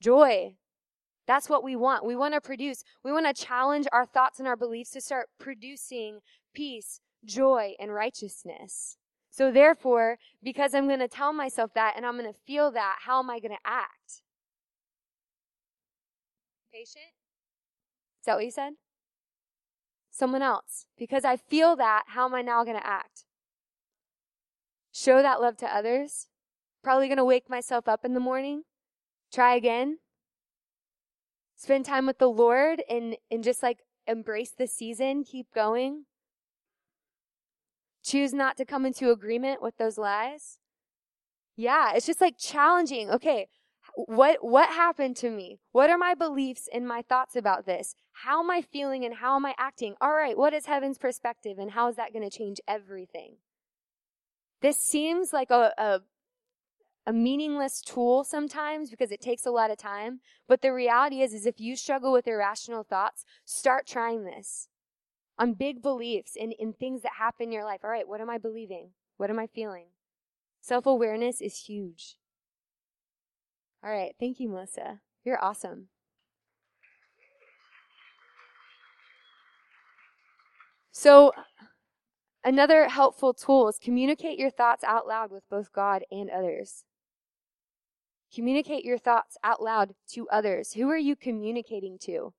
Joy. 0.00 0.56
That's 1.30 1.48
what 1.48 1.62
we 1.62 1.76
want. 1.76 2.04
We 2.04 2.16
want 2.16 2.34
to 2.34 2.40
produce. 2.40 2.82
We 3.04 3.12
want 3.12 3.24
to 3.24 3.44
challenge 3.44 3.86
our 3.92 4.04
thoughts 4.04 4.40
and 4.40 4.48
our 4.48 4.56
beliefs 4.56 4.90
to 4.90 5.00
start 5.00 5.28
producing 5.38 6.18
peace, 6.52 6.98
joy, 7.24 7.74
and 7.78 7.94
righteousness. 7.94 8.96
So, 9.30 9.52
therefore, 9.52 10.18
because 10.42 10.74
I'm 10.74 10.88
going 10.88 10.98
to 10.98 11.06
tell 11.06 11.32
myself 11.32 11.70
that 11.76 11.94
and 11.96 12.04
I'm 12.04 12.18
going 12.18 12.32
to 12.32 12.38
feel 12.48 12.72
that, 12.72 12.96
how 13.06 13.20
am 13.20 13.30
I 13.30 13.38
going 13.38 13.52
to 13.52 13.64
act? 13.64 14.22
Patient? 16.74 17.14
Is 18.18 18.26
that 18.26 18.34
what 18.34 18.44
you 18.44 18.50
said? 18.50 18.72
Someone 20.10 20.42
else. 20.42 20.86
Because 20.98 21.24
I 21.24 21.36
feel 21.36 21.76
that, 21.76 22.06
how 22.08 22.24
am 22.24 22.34
I 22.34 22.42
now 22.42 22.64
going 22.64 22.76
to 22.76 22.84
act? 22.84 23.24
Show 24.92 25.22
that 25.22 25.40
love 25.40 25.56
to 25.58 25.72
others. 25.72 26.26
Probably 26.82 27.06
going 27.06 27.18
to 27.18 27.24
wake 27.24 27.48
myself 27.48 27.86
up 27.86 28.04
in 28.04 28.14
the 28.14 28.18
morning. 28.18 28.62
Try 29.32 29.54
again. 29.54 29.98
Spend 31.60 31.84
time 31.84 32.06
with 32.06 32.16
the 32.16 32.30
Lord 32.30 32.82
and, 32.88 33.18
and 33.30 33.44
just 33.44 33.62
like 33.62 33.80
embrace 34.06 34.50
the 34.50 34.66
season. 34.66 35.24
Keep 35.24 35.52
going. 35.54 36.06
Choose 38.02 38.32
not 38.32 38.56
to 38.56 38.64
come 38.64 38.86
into 38.86 39.10
agreement 39.10 39.60
with 39.60 39.76
those 39.76 39.98
lies. 39.98 40.58
Yeah, 41.56 41.92
it's 41.94 42.06
just 42.06 42.22
like 42.22 42.38
challenging. 42.38 43.10
Okay, 43.10 43.48
what 43.94 44.38
what 44.40 44.70
happened 44.70 45.16
to 45.16 45.28
me 45.28 45.58
what 45.72 45.90
are 45.90 45.98
my 45.98 46.14
beliefs 46.14 46.68
and 46.72 46.86
my 46.86 47.02
thoughts 47.02 47.34
about 47.34 47.66
this 47.66 47.94
how 48.12 48.40
am 48.40 48.50
i 48.50 48.62
feeling 48.62 49.04
and 49.04 49.16
how 49.16 49.34
am 49.34 49.44
i 49.44 49.52
acting 49.58 49.94
all 50.00 50.12
right 50.12 50.38
what 50.38 50.54
is 50.54 50.66
heaven's 50.66 50.96
perspective 50.96 51.58
and 51.58 51.72
how 51.72 51.88
is 51.88 51.96
that 51.96 52.12
going 52.12 52.22
to 52.22 52.38
change 52.38 52.60
everything 52.68 53.34
this 54.62 54.78
seems 54.78 55.32
like 55.32 55.50
a, 55.50 55.72
a 55.76 56.00
a 57.06 57.12
meaningless 57.12 57.80
tool 57.80 58.24
sometimes 58.24 58.90
because 58.90 59.10
it 59.10 59.20
takes 59.20 59.46
a 59.46 59.50
lot 59.50 59.70
of 59.70 59.78
time 59.78 60.20
but 60.48 60.62
the 60.62 60.72
reality 60.72 61.22
is 61.22 61.32
is 61.32 61.46
if 61.46 61.58
you 61.60 61.74
struggle 61.74 62.12
with 62.12 62.28
irrational 62.28 62.82
thoughts 62.82 63.24
start 63.44 63.86
trying 63.86 64.24
this 64.24 64.68
on 65.38 65.54
big 65.54 65.80
beliefs 65.80 66.36
in, 66.36 66.52
in 66.52 66.72
things 66.72 67.02
that 67.02 67.12
happen 67.18 67.46
in 67.46 67.52
your 67.52 67.64
life 67.64 67.80
all 67.82 67.90
right 67.90 68.08
what 68.08 68.20
am 68.20 68.30
i 68.30 68.38
believing 68.38 68.90
what 69.16 69.30
am 69.30 69.38
i 69.38 69.46
feeling 69.46 69.86
self-awareness 70.60 71.40
is 71.40 71.64
huge 71.64 72.16
all 73.82 73.90
right. 73.90 74.14
Thank 74.20 74.40
you, 74.40 74.48
Melissa. 74.48 75.00
You're 75.24 75.42
awesome. 75.42 75.88
So, 80.92 81.32
another 82.44 82.88
helpful 82.88 83.32
tool 83.32 83.68
is 83.68 83.78
communicate 83.78 84.38
your 84.38 84.50
thoughts 84.50 84.84
out 84.84 85.06
loud 85.06 85.30
with 85.30 85.48
both 85.48 85.72
God 85.72 86.02
and 86.10 86.28
others. 86.28 86.84
Communicate 88.34 88.84
your 88.84 88.98
thoughts 88.98 89.36
out 89.42 89.62
loud 89.62 89.94
to 90.12 90.28
others. 90.28 90.72
Who 90.74 90.88
are 90.88 90.96
you 90.96 91.16
communicating 91.16 91.98
to? 92.02 92.32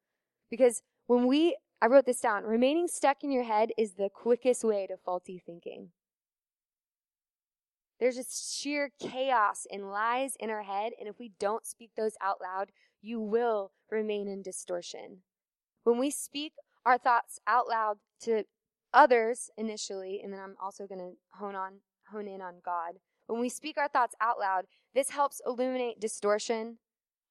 Because 0.50 0.82
when 1.08 1.28
we, 1.28 1.58
I 1.82 1.88
wrote 1.88 2.06
this 2.06 2.22
down, 2.22 2.44
remaining 2.44 2.88
stuck 2.88 3.24
in 3.24 3.32
your 3.32 3.44
head 3.44 3.72
is 3.78 3.94
the 3.94 4.10
quickest 4.10 4.64
way 4.64 4.88
to 4.88 4.98
faulty 4.98 5.42
thinking. 5.46 5.90
There's 8.00 8.16
just 8.16 8.60
sheer 8.60 8.92
chaos 9.00 9.68
and 9.72 9.92
lies 9.92 10.36
in 10.40 10.50
our 10.50 10.64
head, 10.64 10.94
and 11.00 11.08
if 11.08 11.20
we 11.20 11.34
don't 11.40 11.66
speak 11.66 11.92
those 11.96 12.16
out 12.20 12.40
loud, 12.42 12.72
you 13.02 13.20
will 13.20 13.72
remain 13.92 14.28
in 14.28 14.42
distortion. 14.42 15.20
When 15.84 16.00
we 16.00 16.10
speak 16.10 16.54
our 16.86 16.98
thoughts 16.98 17.40
out 17.46 17.68
loud 17.68 17.98
to 18.22 18.46
others 18.94 19.52
initially, 19.58 20.20
and 20.24 20.34
then 20.34 20.40
I'm 20.40 20.56
also 20.62 20.88
going 20.88 21.00
to 21.00 21.12
hone 21.38 21.56
on 21.56 21.82
hone 22.12 22.28
in 22.28 22.42
on 22.42 22.56
God. 22.64 22.96
When 23.32 23.40
we 23.40 23.48
speak 23.48 23.78
our 23.78 23.88
thoughts 23.88 24.14
out 24.20 24.40
loud, 24.42 24.66
this 24.94 25.12
helps 25.12 25.40
illuminate 25.48 26.02
distortion, 26.02 26.80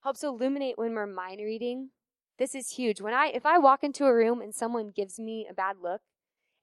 helps 0.03 0.25
illuminate 0.25 0.79
when 0.79 0.95
we're 0.95 1.07
mind 1.07 1.43
reading. 1.45 1.91
This 2.39 2.55
is 2.55 2.71
huge. 2.71 3.03
When 3.03 3.13
I 3.13 3.27
if 3.27 3.45
I 3.45 3.59
walk 3.59 3.85
into 3.85 4.07
a 4.07 4.15
room 4.15 4.41
and 4.41 4.55
someone 4.55 4.95
gives 4.97 5.21
me 5.21 5.47
a 5.47 5.53
bad 5.53 5.77
look 5.83 6.01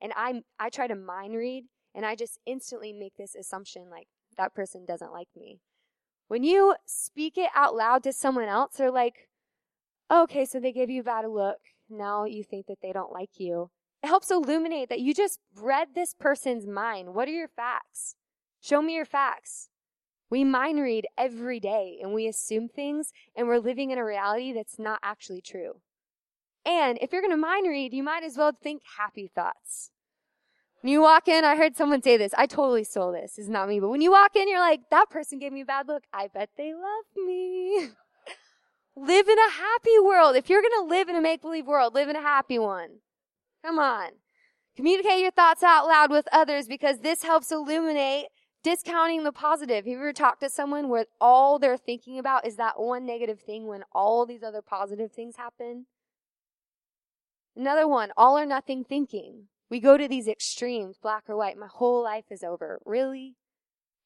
and 0.02 0.12
I 0.16 0.42
I 0.60 0.72
try 0.72 0.88
to 0.88 0.96
mind 0.96 1.36
read 1.36 1.66
and 1.94 2.04
I 2.04 2.16
just 2.16 2.40
instantly 2.48 2.92
make 2.94 3.16
this 3.16 3.36
assumption 3.36 3.92
like 3.92 4.08
that 4.38 4.56
person 4.56 4.86
doesn't 4.86 5.14
like 5.14 5.30
me. 5.38 5.60
When 6.30 6.44
you 6.44 6.74
speak 6.88 7.38
it 7.38 7.52
out 7.54 7.76
loud 7.76 8.02
to 8.06 8.14
someone 8.14 8.46
else, 8.46 8.78
they're 8.78 8.90
like, 8.90 9.30
okay, 10.12 10.46
so 10.46 10.60
they 10.60 10.72
gave 10.72 10.90
you 10.90 11.02
a 11.02 11.04
bad 11.04 11.28
look. 11.30 11.60
Now 11.92 12.26
you 12.26 12.44
think 12.44 12.66
that 12.66 12.80
they 12.82 12.92
don't 12.92 13.14
like 13.14 13.40
you. 13.40 13.70
It 14.02 14.08
helps 14.08 14.32
illuminate 14.32 14.90
that 14.90 15.00
you 15.00 15.14
just 15.14 15.40
read 15.56 15.90
this 15.94 16.16
person's 16.16 16.66
mind. 16.66 17.14
What 17.14 17.28
are 17.28 17.32
your 17.34 17.50
facts? 17.50 18.16
Show 18.68 18.82
me 18.82 18.96
your 18.96 19.06
facts. 19.06 19.70
We 20.30 20.44
mind 20.44 20.82
read 20.82 21.08
every 21.18 21.58
day 21.58 22.00
and 22.02 22.14
we 22.14 22.28
assume 22.28 22.68
things 22.68 23.14
and 23.34 23.48
we're 23.48 23.60
living 23.60 23.92
in 23.92 23.98
a 23.98 24.04
reality 24.04 24.52
that's 24.52 24.78
not 24.78 25.00
actually 25.02 25.40
true. 25.40 25.80
And 26.66 26.98
if 27.02 27.14
you're 27.14 27.22
going 27.22 27.32
to 27.32 27.38
mind 27.38 27.66
read, 27.66 27.94
you 27.94 28.04
might 28.04 28.24
as 28.24 28.36
well 28.36 28.52
think 28.52 28.82
happy 28.98 29.32
thoughts. 29.34 29.92
When 30.82 30.92
you 30.92 31.02
walk 31.02 31.30
in, 31.30 31.46
I 31.46 31.56
heard 31.56 31.78
someone 31.78 32.04
say 32.04 32.18
this. 32.18 32.34
I 32.38 32.46
totally 32.46 32.84
stole 32.84 33.14
this. 33.14 33.40
Is 33.40 33.48
not 33.48 33.70
me. 33.70 33.80
But 33.80 33.88
when 33.88 34.02
you 34.02 34.12
walk 34.12 34.36
in, 34.36 34.50
you're 34.50 34.60
like, 34.60 34.82
that 34.92 35.10
person 35.10 35.40
gave 35.40 35.54
me 35.54 35.62
a 35.62 35.66
bad 35.66 35.88
look. 35.88 36.04
I 36.12 36.28
bet 36.28 36.50
they 36.58 36.74
love 36.74 37.06
me. 37.16 37.78
live 38.98 39.30
in 39.30 39.40
a 39.40 39.52
happy 39.52 39.98
world. 40.04 40.36
If 40.36 40.50
you're 40.50 40.62
going 40.62 40.84
to 40.84 40.94
live 40.94 41.08
in 41.08 41.16
a 41.16 41.22
make 41.22 41.42
believe 41.42 41.68
world, 41.68 41.94
live 41.94 42.10
in 42.10 42.18
a 42.18 42.22
happy 42.22 42.60
one. 42.60 43.00
Come 43.64 43.80
on. 43.80 44.10
Communicate 44.76 45.22
your 45.22 45.32
thoughts 45.32 45.64
out 45.64 45.88
loud 45.88 46.12
with 46.12 46.28
others 46.34 46.68
because 46.68 47.00
this 47.00 47.24
helps 47.24 47.50
illuminate 47.50 48.26
discounting 48.68 49.24
the 49.24 49.32
positive. 49.32 49.78
Have 49.78 49.88
you 49.88 49.96
ever 49.96 50.12
talked 50.12 50.42
to 50.42 50.50
someone 50.50 50.90
where 50.90 51.06
all 51.22 51.58
they're 51.58 51.78
thinking 51.78 52.20
about 52.20 52.46
is 52.46 52.58
that 52.58 52.78
one 52.78 53.06
negative 53.06 53.40
thing 53.40 53.66
when 53.66 53.86
all 53.94 54.26
these 54.26 54.44
other 54.44 54.62
positive 54.62 55.14
things 55.14 55.38
happen? 55.38 55.86
Another 57.56 57.88
one, 57.88 58.12
all 58.18 58.38
or 58.38 58.46
nothing 58.46 58.84
thinking. 58.84 59.46
We 59.70 59.80
go 59.80 59.96
to 59.96 60.06
these 60.06 60.28
extremes, 60.28 60.98
black 61.02 61.24
or 61.30 61.38
white. 61.38 61.58
My 61.58 61.70
whole 61.72 62.04
life 62.04 62.26
is 62.30 62.44
over. 62.44 62.82
Really? 62.86 63.38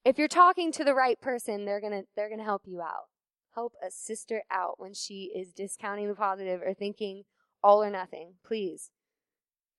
If 0.05 0.19
you're 0.19 0.27
talking 0.27 0.71
to 0.73 0.83
the 0.83 0.93
right 0.93 1.19
person, 1.19 1.65
they're 1.65 1.81
to 1.81 2.03
they're 2.15 2.29
to 2.29 2.43
help 2.43 2.67
you 2.67 2.81
out. 2.81 3.09
Help 3.55 3.73
a 3.83 3.89
sister 3.89 4.43
out 4.51 4.79
when 4.79 4.93
she 4.93 5.31
is 5.35 5.53
discounting 5.53 6.07
the 6.07 6.13
positive 6.13 6.61
or 6.61 6.75
thinking 6.75 7.23
all 7.63 7.83
or 7.83 7.89
nothing. 7.89 8.33
Please. 8.45 8.91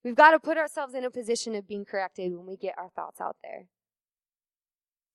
We've 0.02 0.16
got 0.16 0.32
to 0.32 0.40
put 0.40 0.58
ourselves 0.58 0.94
in 0.94 1.04
a 1.04 1.10
position 1.10 1.54
of 1.54 1.68
being 1.68 1.84
corrected 1.84 2.32
when 2.32 2.46
we 2.46 2.56
get 2.56 2.74
our 2.76 2.88
thoughts 2.88 3.20
out 3.20 3.36
there. 3.44 3.66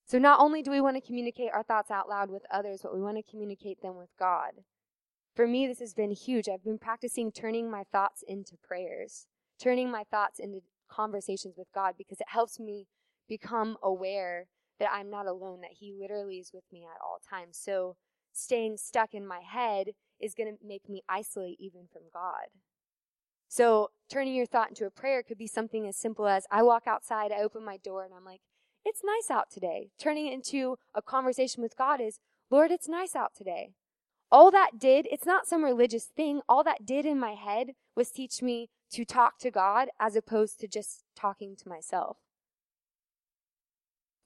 So 0.07 0.17
not 0.17 0.39
only 0.39 0.61
do 0.61 0.71
we 0.71 0.79
want 0.79 0.95
to 0.95 1.05
communicate 1.05 1.51
our 1.53 1.63
thoughts 1.63 1.91
out 1.91 2.07
loud 2.07 2.31
with 2.31 2.43
others, 2.49 2.79
but 2.81 2.95
we 2.95 3.01
want 3.01 3.17
to 3.17 3.29
communicate 3.29 3.81
them 3.81 3.97
with 3.97 4.09
God. 4.17 4.51
For 5.35 5.45
me, 5.45 5.67
this 5.67 5.79
has 5.79 5.93
been 5.93 6.11
huge. 6.11 6.47
I've 6.47 6.63
been 6.63 6.79
practicing 6.79 7.29
turning 7.29 7.69
my 7.69 7.83
thoughts 7.91 8.23
into 8.25 8.55
prayers, 8.63 9.27
turning 9.59 9.91
my 9.91 10.05
thoughts 10.09 10.39
into 10.39 10.61
conversations 10.89 11.55
with 11.57 11.67
God 11.75 11.95
because 11.97 12.21
it 12.21 12.27
helps 12.29 12.57
me 12.57 12.87
become 13.27 13.75
aware 13.83 14.47
that 14.79 14.89
I'm 14.93 15.09
not 15.09 15.27
alone, 15.27 15.59
that 15.61 15.73
He 15.73 15.93
literally 15.93 16.37
is 16.37 16.51
with 16.53 16.63
me 16.71 16.85
at 16.85 17.01
all 17.03 17.19
times. 17.29 17.59
So 17.61 17.97
staying 18.31 18.77
stuck 18.77 19.13
in 19.13 19.27
my 19.27 19.41
head 19.41 19.89
is 20.21 20.33
going 20.33 20.55
to 20.55 20.65
make 20.65 20.87
me 20.87 21.01
isolate 21.09 21.57
even 21.59 21.81
from 21.91 22.03
God. 22.13 22.47
So 23.49 23.91
turning 24.09 24.35
your 24.35 24.45
thought 24.45 24.69
into 24.69 24.85
a 24.85 24.89
prayer 24.89 25.21
could 25.21 25.37
be 25.37 25.47
something 25.47 25.85
as 25.85 25.97
simple 25.97 26.27
as 26.27 26.45
I 26.49 26.63
walk 26.63 26.83
outside, 26.87 27.31
I 27.33 27.43
open 27.43 27.65
my 27.65 27.77
door, 27.77 28.05
and 28.05 28.13
I'm 28.13 28.25
like, 28.25 28.41
it's 28.87 29.01
nice 29.03 29.29
out 29.29 29.51
today. 29.51 29.89
Turning 29.99 30.27
it 30.27 30.33
into 30.33 30.77
a 30.95 31.01
conversation 31.01 31.61
with 31.61 31.77
God 31.77 31.99
is, 31.99 32.19
Lord, 32.49 32.71
it's 32.71 32.87
nice 32.87 33.15
out 33.15 33.35
today. 33.35 33.71
All 34.31 34.49
that 34.51 34.79
did, 34.79 35.07
it's 35.11 35.25
not 35.25 35.47
some 35.47 35.63
religious 35.63 36.05
thing. 36.05 36.41
All 36.47 36.63
that 36.63 36.85
did 36.85 37.05
in 37.05 37.19
my 37.19 37.33
head 37.33 37.71
was 37.95 38.09
teach 38.09 38.41
me 38.41 38.69
to 38.91 39.05
talk 39.05 39.39
to 39.39 39.51
God 39.51 39.89
as 39.99 40.15
opposed 40.15 40.59
to 40.59 40.67
just 40.67 41.03
talking 41.15 41.55
to 41.57 41.69
myself. 41.69 42.17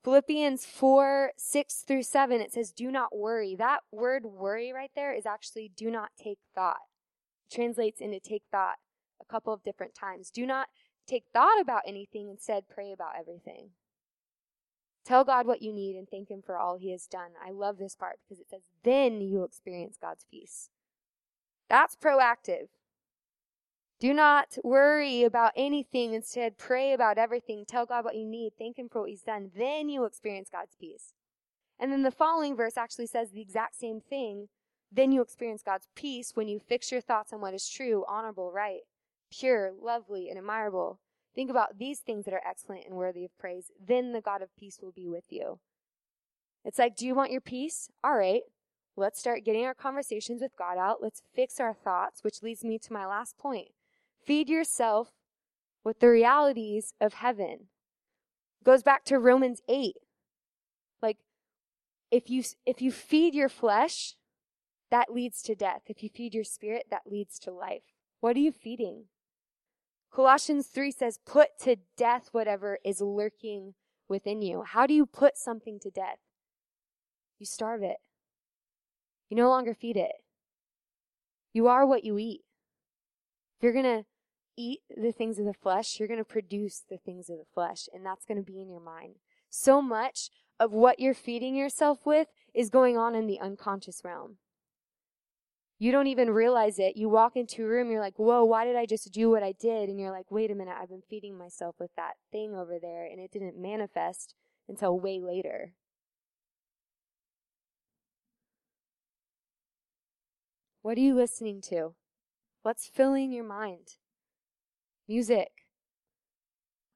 Philippians 0.04 0.66
4, 0.66 1.32
6 1.38 1.84
through 1.88 2.04
7, 2.04 2.42
it 2.42 2.52
says, 2.52 2.72
do 2.72 2.92
not 2.92 3.16
worry. 3.16 3.56
That 3.56 3.82
word 3.92 4.26
worry 4.26 4.74
right 4.74 4.90
there 4.96 5.14
is 5.14 5.28
actually 5.28 5.72
do 5.76 5.92
not 5.92 6.10
take 6.22 6.40
thought. 6.56 6.78
It 7.50 7.56
translates 7.56 8.02
into 8.02 8.20
take 8.20 8.44
thought 8.52 8.78
a 9.22 9.32
couple 9.32 9.54
of 9.54 9.64
different 9.64 9.94
times. 9.94 10.32
Do 10.32 10.46
not 10.48 10.70
take 11.08 11.26
thought 11.34 11.62
about 11.62 11.84
anything, 11.86 12.30
instead, 12.30 12.64
pray 12.68 12.92
about 12.92 13.14
everything. 13.20 13.70
Tell 15.04 15.24
God 15.24 15.48
what 15.48 15.62
you 15.62 15.74
need 15.74 15.96
and 15.96 16.08
thank 16.08 16.30
Him 16.30 16.42
for 16.46 16.58
all 16.58 16.78
He 16.78 16.92
has 16.92 17.08
done. 17.08 17.32
I 17.44 17.52
love 17.52 17.78
this 17.78 17.96
part 17.96 18.20
because 18.24 18.40
it 18.40 18.50
says, 18.50 18.62
then 18.84 19.22
you'll 19.22 19.46
experience 19.46 19.98
God's 20.00 20.26
peace. 20.30 20.70
That's 21.70 21.96
proactive. 21.96 22.68
Do 24.00 24.14
not 24.14 24.58
worry 24.64 25.24
about 25.24 25.54
anything. 25.56 26.14
Instead, 26.14 26.58
pray 26.58 26.92
about 26.92 27.18
everything. 27.18 27.66
Tell 27.68 27.86
God 27.86 28.04
what 28.04 28.16
you 28.16 28.26
need. 28.26 28.54
Thank 28.58 28.78
Him 28.78 28.90
for 28.90 29.02
what 29.02 29.10
He's 29.10 29.22
done. 29.22 29.52
Then 29.56 29.90
you 29.90 30.06
experience 30.06 30.50
God's 30.52 30.76
peace. 30.80 31.14
And 31.80 31.92
then 31.92 32.04
the 32.04 32.12
following 32.12 32.56
verse 32.56 32.78
actually 32.78 33.08
says 33.08 33.32
the 33.32 33.42
exact 33.42 33.76
same 33.76 34.02
thing. 34.02 34.50
Then 34.92 35.12
you 35.12 35.22
experience 35.22 35.64
God's 35.64 35.88
peace 35.96 36.32
when 36.36 36.48
you 36.48 36.60
fix 36.60 36.92
your 36.92 37.02
thoughts 37.02 37.32
on 37.32 37.42
what 37.42 37.54
is 37.54 37.68
true, 37.70 38.04
honorable, 38.08 38.52
right, 38.52 38.82
pure, 39.32 39.72
lovely, 39.80 40.30
and 40.30 40.38
admirable. 40.38 41.00
Think 41.34 41.50
about 41.50 41.78
these 41.78 42.00
things 42.00 42.26
that 42.26 42.34
are 42.34 42.42
excellent 42.46 42.86
and 42.86 42.96
worthy 42.96 43.24
of 43.24 43.38
praise. 43.38 43.72
Then 43.80 44.12
the 44.12 44.22
God 44.22 44.42
of 44.42 44.56
peace 44.58 44.80
will 44.82 44.92
be 44.92 45.08
with 45.08 45.26
you. 45.30 45.60
It's 46.66 46.80
like, 46.80 46.96
do 46.96 47.06
you 47.06 47.16
want 47.16 47.32
your 47.32 47.42
peace? 47.42 47.90
All 48.04 48.18
right. 48.18 48.42
Let's 48.98 49.20
start 49.20 49.46
getting 49.46 49.66
our 49.66 49.74
conversations 49.74 50.42
with 50.42 50.58
God 50.58 50.78
out. 50.78 51.02
Let's 51.02 51.22
fix 51.34 51.60
our 51.60 51.74
thoughts, 51.74 52.24
which 52.24 52.44
leads 52.44 52.64
me 52.64 52.78
to 52.80 52.94
my 52.94 53.06
last 53.06 53.38
point. 53.38 53.70
Feed 54.26 54.50
yourself 54.50 55.12
with 55.84 56.00
the 56.00 56.10
realities 56.10 56.94
of 57.00 57.16
heaven. 57.16 57.68
Goes 58.64 58.84
back 58.84 59.06
to 59.06 59.18
Romans 59.18 59.62
8. 59.68 59.96
Like 61.02 61.18
if 62.12 62.30
you 62.30 62.44
if 62.66 62.82
you 62.82 62.92
feed 62.92 63.34
your 63.34 63.50
flesh, 63.50 64.16
that 64.92 65.14
leads 65.14 65.42
to 65.44 65.56
death. 65.56 65.84
If 65.88 66.04
you 66.04 66.10
feed 66.10 66.34
your 66.34 66.44
spirit, 66.44 66.88
that 66.92 67.10
leads 67.10 67.40
to 67.40 67.52
life. 67.52 67.84
What 68.20 68.36
are 68.36 68.40
you 68.40 68.52
feeding? 68.52 69.06
Colossians 70.14 70.68
3 70.68 70.92
says, 70.92 71.20
put 71.26 71.58
to 71.62 71.78
death 71.98 72.30
whatever 72.32 72.80
is 72.84 73.00
lurking 73.00 73.76
within 74.10 74.42
you. 74.42 74.64
How 74.64 74.86
do 74.86 74.94
you 74.94 75.06
put 75.06 75.38
something 75.38 75.80
to 75.80 75.90
death? 75.90 76.20
You 77.40 77.46
starve 77.46 77.82
it. 77.82 77.98
You 79.30 79.38
no 79.38 79.50
longer 79.50 79.74
feed 79.74 79.96
it. 79.96 80.12
You 81.54 81.68
are 81.68 81.86
what 81.86 82.04
you 82.04 82.18
eat. 82.18 82.42
If 83.58 83.64
you're 83.64 83.74
going 83.74 83.86
to 83.86 84.06
eat 84.58 84.80
the 84.96 85.14
things 85.14 85.40
of 85.40 85.46
the 85.46 85.54
flesh, 85.54 85.98
you're 85.98 86.08
going 86.10 86.20
to 86.20 86.26
produce 86.26 86.84
the 86.90 86.98
things 86.98 87.30
of 87.30 87.38
the 87.38 87.46
flesh, 87.54 87.88
and 87.94 88.06
that's 88.06 88.26
going 88.26 88.38
to 88.38 88.44
be 88.44 88.62
in 88.62 88.70
your 88.70 88.82
mind. 88.82 89.16
So 89.50 89.82
much 89.82 90.30
of 90.60 90.74
what 90.74 91.00
you're 91.00 91.14
feeding 91.14 91.56
yourself 91.56 92.06
with 92.06 92.28
is 92.54 92.70
going 92.70 92.98
on 92.98 93.16
in 93.16 93.28
the 93.28 93.40
unconscious 93.40 94.02
realm. 94.04 94.38
You 95.82 95.92
don't 95.92 96.06
even 96.06 96.30
realize 96.30 96.78
it. 96.78 96.96
You 96.96 97.10
walk 97.10 97.36
into 97.36 97.64
a 97.64 97.68
room, 97.68 97.90
you're 97.90 98.00
like, 98.00 98.20
whoa, 98.20 98.46
why 98.46 98.66
did 98.66 98.76
I 98.76 98.86
just 98.86 99.12
do 99.12 99.32
what 99.32 99.42
I 99.42 99.54
did? 99.60 99.90
And 99.90 100.00
you're 100.00 100.12
like, 100.12 100.30
wait 100.30 100.52
a 100.52 100.54
minute, 100.54 100.76
I've 100.80 100.90
been 100.90 101.02
feeding 101.10 101.36
myself 101.36 101.74
with 101.80 101.90
that 101.98 102.18
thing 102.32 102.54
over 102.54 102.78
there, 102.80 103.08
and 103.08 103.20
it 103.20 103.32
didn't 103.32 103.60
manifest 103.60 104.36
until 104.70 105.00
way 105.00 105.20
later. 105.20 105.74
What 110.84 111.00
are 111.00 111.02
you 111.02 111.16
listening 111.16 111.62
to? 111.70 111.96
What's 112.62 112.86
filling 112.86 113.32
your 113.32 113.44
mind? 113.44 113.96
Music. 115.08 115.50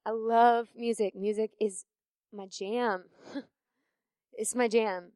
I 0.05 0.11
love 0.11 0.67
music. 0.75 1.15
Music 1.15 1.49
is 1.59 1.85
my 2.31 2.45
jam. 2.45 3.05
it's 4.33 4.53
my 4.53 4.67
jam. 4.67 5.13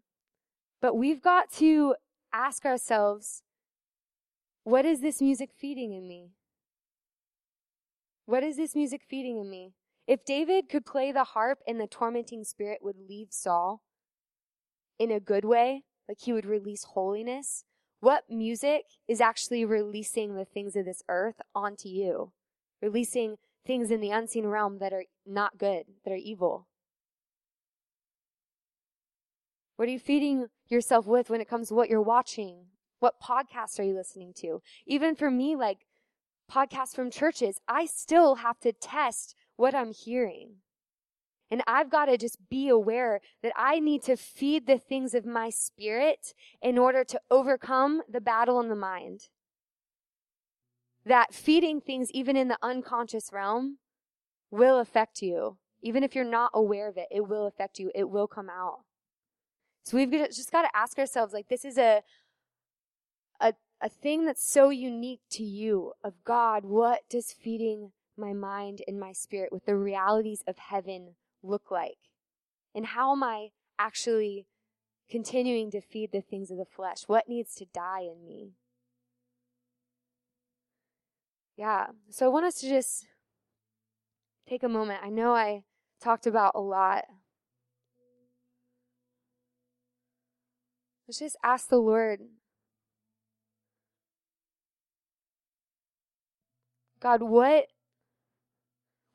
But 0.81 0.95
we've 0.95 1.21
got 1.21 1.51
to 1.57 1.93
ask 2.33 2.65
ourselves 2.65 3.43
what 4.63 4.85
is 4.85 5.01
this 5.01 5.21
music 5.21 5.49
feeding 5.55 5.93
in 5.93 6.07
me? 6.07 6.31
What 8.25 8.43
is 8.43 8.57
this 8.57 8.75
music 8.75 9.01
feeding 9.09 9.39
in 9.39 9.49
me? 9.49 9.73
If 10.07 10.25
David 10.25 10.69
could 10.69 10.85
play 10.85 11.11
the 11.11 11.23
harp 11.23 11.59
and 11.67 11.79
the 11.79 11.87
tormenting 11.87 12.43
spirit 12.43 12.79
would 12.81 12.97
leave 13.07 13.27
Saul 13.31 13.81
in 14.97 15.11
a 15.11 15.19
good 15.19 15.45
way, 15.45 15.83
like 16.07 16.19
he 16.21 16.33
would 16.33 16.45
release 16.45 16.83
holiness, 16.83 17.63
what 17.99 18.23
music 18.29 18.83
is 19.07 19.21
actually 19.21 19.65
releasing 19.65 20.35
the 20.35 20.45
things 20.45 20.75
of 20.75 20.85
this 20.85 21.03
earth 21.09 21.41
onto 21.53 21.89
you? 21.89 22.31
Releasing 22.81 23.35
things 23.65 23.91
in 23.91 24.01
the 24.01 24.11
unseen 24.11 24.47
realm 24.47 24.79
that 24.79 24.93
are 24.93 25.05
not 25.25 25.57
good, 25.57 25.83
that 26.05 26.11
are 26.11 26.15
evil. 26.15 26.67
What 29.75 29.87
are 29.87 29.91
you 29.91 29.99
feeding 29.99 30.47
yourself 30.67 31.05
with 31.05 31.29
when 31.29 31.41
it 31.41 31.49
comes 31.49 31.69
to 31.69 31.73
what 31.73 31.89
you're 31.89 32.01
watching, 32.01 32.65
what 32.99 33.21
podcasts 33.21 33.79
are 33.79 33.83
you 33.83 33.95
listening 33.95 34.33
to? 34.37 34.61
Even 34.85 35.15
for 35.15 35.31
me, 35.31 35.55
like 35.55 35.79
podcasts 36.51 36.95
from 36.95 37.11
churches, 37.11 37.59
I 37.67 37.85
still 37.85 38.35
have 38.35 38.59
to 38.61 38.73
test 38.73 39.35
what 39.55 39.75
I'm 39.75 39.91
hearing. 39.91 40.55
And 41.51 41.63
I've 41.65 41.89
got 41.89 42.05
to 42.05 42.17
just 42.17 42.37
be 42.49 42.69
aware 42.69 43.21
that 43.41 43.53
I 43.55 43.79
need 43.79 44.03
to 44.03 44.15
feed 44.15 44.67
the 44.67 44.77
things 44.77 45.15
of 45.15 45.25
my 45.25 45.49
spirit 45.49 46.33
in 46.61 46.77
order 46.77 47.03
to 47.05 47.19
overcome 47.31 48.01
the 48.07 48.21
battle 48.21 48.59
in 48.59 48.69
the 48.69 48.75
mind. 48.75 49.29
That 51.05 51.33
feeding 51.33 51.81
things, 51.81 52.11
even 52.11 52.37
in 52.37 52.49
the 52.49 52.59
unconscious 52.61 53.31
realm, 53.33 53.77
will 54.51 54.79
affect 54.79 55.23
you. 55.23 55.57
Even 55.81 56.03
if 56.03 56.13
you're 56.13 56.25
not 56.25 56.51
aware 56.53 56.87
of 56.87 56.97
it, 56.97 57.07
it 57.09 57.27
will 57.27 57.47
affect 57.47 57.79
you. 57.79 57.89
It 57.95 58.09
will 58.09 58.27
come 58.27 58.49
out. 58.49 58.81
So 59.83 59.97
we've 59.97 60.11
just 60.11 60.51
got 60.51 60.63
to 60.63 60.77
ask 60.77 60.99
ourselves, 60.99 61.33
like, 61.33 61.47
this 61.47 61.65
is 61.65 61.79
a, 61.79 62.03
a 63.81 63.89
thing 63.89 64.25
that's 64.25 64.43
so 64.43 64.69
unique 64.69 65.21
to 65.31 65.43
you 65.43 65.93
of 66.03 66.23
God. 66.23 66.65
What 66.65 67.01
does 67.09 67.31
feeding 67.31 67.91
my 68.17 68.33
mind 68.33 68.81
and 68.87 68.99
my 68.99 69.13
spirit 69.13 69.51
with 69.51 69.65
the 69.65 69.75
realities 69.75 70.43
of 70.47 70.57
heaven 70.57 71.15
look 71.41 71.71
like? 71.71 71.97
And 72.75 72.87
how 72.87 73.13
am 73.13 73.23
I 73.23 73.49
actually 73.77 74.45
continuing 75.09 75.71
to 75.71 75.81
feed 75.81 76.11
the 76.11 76.21
things 76.21 76.51
of 76.51 76.57
the 76.57 76.65
flesh? 76.65 77.03
What 77.07 77.29
needs 77.29 77.55
to 77.55 77.65
die 77.65 78.01
in 78.01 78.25
me? 78.25 78.51
Yeah. 81.55 81.87
So 82.09 82.25
I 82.25 82.29
want 82.29 82.45
us 82.45 82.55
to 82.61 82.69
just 82.69 83.05
take 84.47 84.63
a 84.63 84.69
moment. 84.69 85.01
I 85.03 85.09
know 85.09 85.33
I 85.33 85.63
talked 86.01 86.27
about 86.27 86.53
a 86.55 86.61
lot. 86.61 87.05
Let's 91.07 91.19
just 91.19 91.37
ask 91.43 91.69
the 91.69 91.77
Lord 91.77 92.19
God, 97.01 97.21
what 97.23 97.67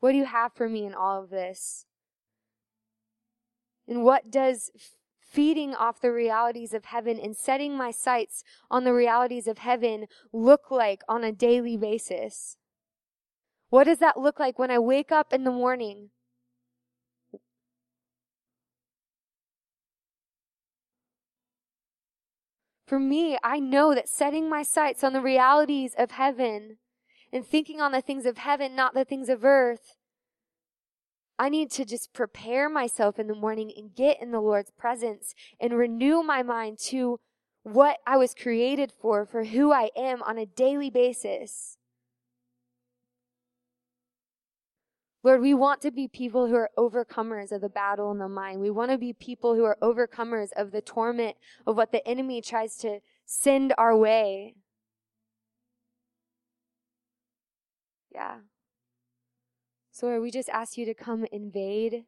what 0.01 0.13
do 0.13 0.19
you 0.19 0.27
have 0.27 0.53
for 0.53 0.69
me 0.69 0.85
in 0.85 0.95
all 0.95 1.23
of 1.23 1.31
this? 1.31 1.87
And 3.89 4.05
what 4.05 4.31
does 4.31 4.71
feeding 5.19 5.75
off 5.75 6.01
the 6.01 6.13
realities 6.13 6.75
of 6.75 6.85
heaven 6.87 7.19
and 7.19 7.37
setting 7.37 7.77
my 7.77 7.91
sights 7.91 8.45
on 8.71 8.85
the 8.85 8.93
realities 8.93 9.47
of 9.47 9.59
heaven 9.59 10.07
look 10.33 10.71
like 10.71 11.03
on 11.09 11.25
a 11.25 11.33
daily 11.33 11.77
basis? 11.77 12.57
What 13.71 13.85
does 13.85 13.99
that 13.99 14.21
look 14.21 14.39
like 14.39 14.59
when 14.59 14.71
I 14.71 14.79
wake 14.79 15.11
up 15.11 15.33
in 15.33 15.45
the 15.45 15.51
morning? 15.51 16.11
For 22.87 22.99
me, 22.99 23.39
I 23.43 23.59
know 23.59 23.95
that 23.95 24.09
setting 24.09 24.49
my 24.49 24.63
sights 24.63 25.03
on 25.03 25.15
the 25.15 25.23
realities 25.23 25.95
of 25.97 26.13
heaven 26.13 26.77
and 27.35 27.45
thinking 27.45 27.81
on 27.81 27.91
the 27.91 28.01
things 28.01 28.27
of 28.27 28.39
heaven, 28.39 28.77
not 28.77 28.95
the 28.95 29.05
things 29.05 29.29
of 29.29 29.45
earth, 29.45 29.97
I 31.37 31.49
need 31.49 31.69
to 31.73 31.85
just 31.85 32.13
prepare 32.13 32.69
myself 32.69 33.19
in 33.19 33.27
the 33.27 33.35
morning 33.35 33.73
and 33.77 33.93
get 33.93 34.23
in 34.23 34.31
the 34.31 34.41
Lord's 34.41 34.71
presence 34.71 35.35
and 35.61 35.77
renew 35.77 36.23
my 36.23 36.45
mind 36.45 36.79
to 36.91 37.19
what 37.65 37.99
I 38.07 38.17
was 38.17 38.37
created 38.37 38.93
for, 38.93 39.27
for 39.27 39.45
who 39.45 39.73
I 39.73 39.91
am 39.97 40.23
on 40.23 40.39
a 40.39 40.47
daily 40.47 40.91
basis. 40.91 41.77
Lord, 45.25 45.41
we 45.41 45.55
want 45.55 45.81
to 45.81 45.91
be 45.91 46.07
people 46.07 46.47
who 46.47 46.55
are 46.55 46.71
overcomers 46.79 47.51
of 47.51 47.63
the 47.63 47.69
battle 47.69 48.13
in 48.13 48.19
the 48.19 48.29
mind. 48.29 48.61
We 48.61 48.71
want 48.71 48.93
to 48.93 48.99
be 48.99 49.13
people 49.13 49.57
who 49.57 49.65
are 49.65 49.79
overcomers 49.83 50.51
of 50.55 50.71
the 50.71 50.83
torment 50.83 51.37
of 51.67 51.77
what 51.77 51.91
the 51.91 52.07
enemy 52.07 52.43
tries 52.43 52.77
to 52.77 53.01
send 53.25 53.75
our 53.77 53.97
way. 53.97 54.55
Yeah. 58.15 58.37
So 59.91 60.07
Lord, 60.07 60.23
we 60.23 60.31
just 60.31 60.49
ask 60.49 60.77
you 60.77 60.85
to 60.87 60.95
come 60.95 61.25
invade, 61.31 62.05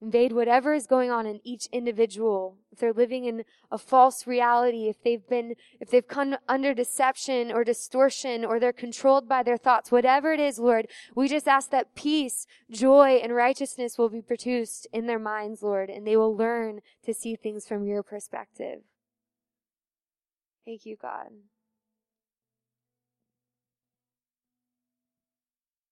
invade 0.00 0.32
whatever 0.32 0.74
is 0.74 0.86
going 0.86 1.10
on 1.10 1.26
in 1.26 1.40
each 1.44 1.66
individual. 1.72 2.58
If 2.72 2.78
they're 2.78 2.92
living 2.92 3.24
in 3.24 3.44
a 3.70 3.78
false 3.78 4.26
reality, 4.26 4.88
if 4.88 5.02
they've 5.02 5.26
been, 5.26 5.54
if 5.80 5.90
they've 5.90 6.06
come 6.06 6.36
under 6.48 6.74
deception 6.74 7.52
or 7.52 7.64
distortion, 7.64 8.44
or 8.44 8.58
they're 8.58 8.72
controlled 8.72 9.28
by 9.28 9.42
their 9.42 9.56
thoughts, 9.56 9.92
whatever 9.92 10.32
it 10.32 10.40
is, 10.40 10.58
Lord, 10.58 10.88
we 11.14 11.28
just 11.28 11.48
ask 11.48 11.70
that 11.70 11.94
peace, 11.94 12.46
joy, 12.70 13.20
and 13.22 13.34
righteousness 13.34 13.96
will 13.96 14.08
be 14.08 14.22
produced 14.22 14.86
in 14.92 15.06
their 15.06 15.20
minds, 15.20 15.62
Lord, 15.62 15.90
and 15.90 16.06
they 16.06 16.16
will 16.16 16.36
learn 16.36 16.80
to 17.04 17.14
see 17.14 17.36
things 17.36 17.66
from 17.66 17.86
your 17.86 18.02
perspective. 18.02 18.80
Thank 20.64 20.86
you, 20.86 20.96
God. 21.00 21.28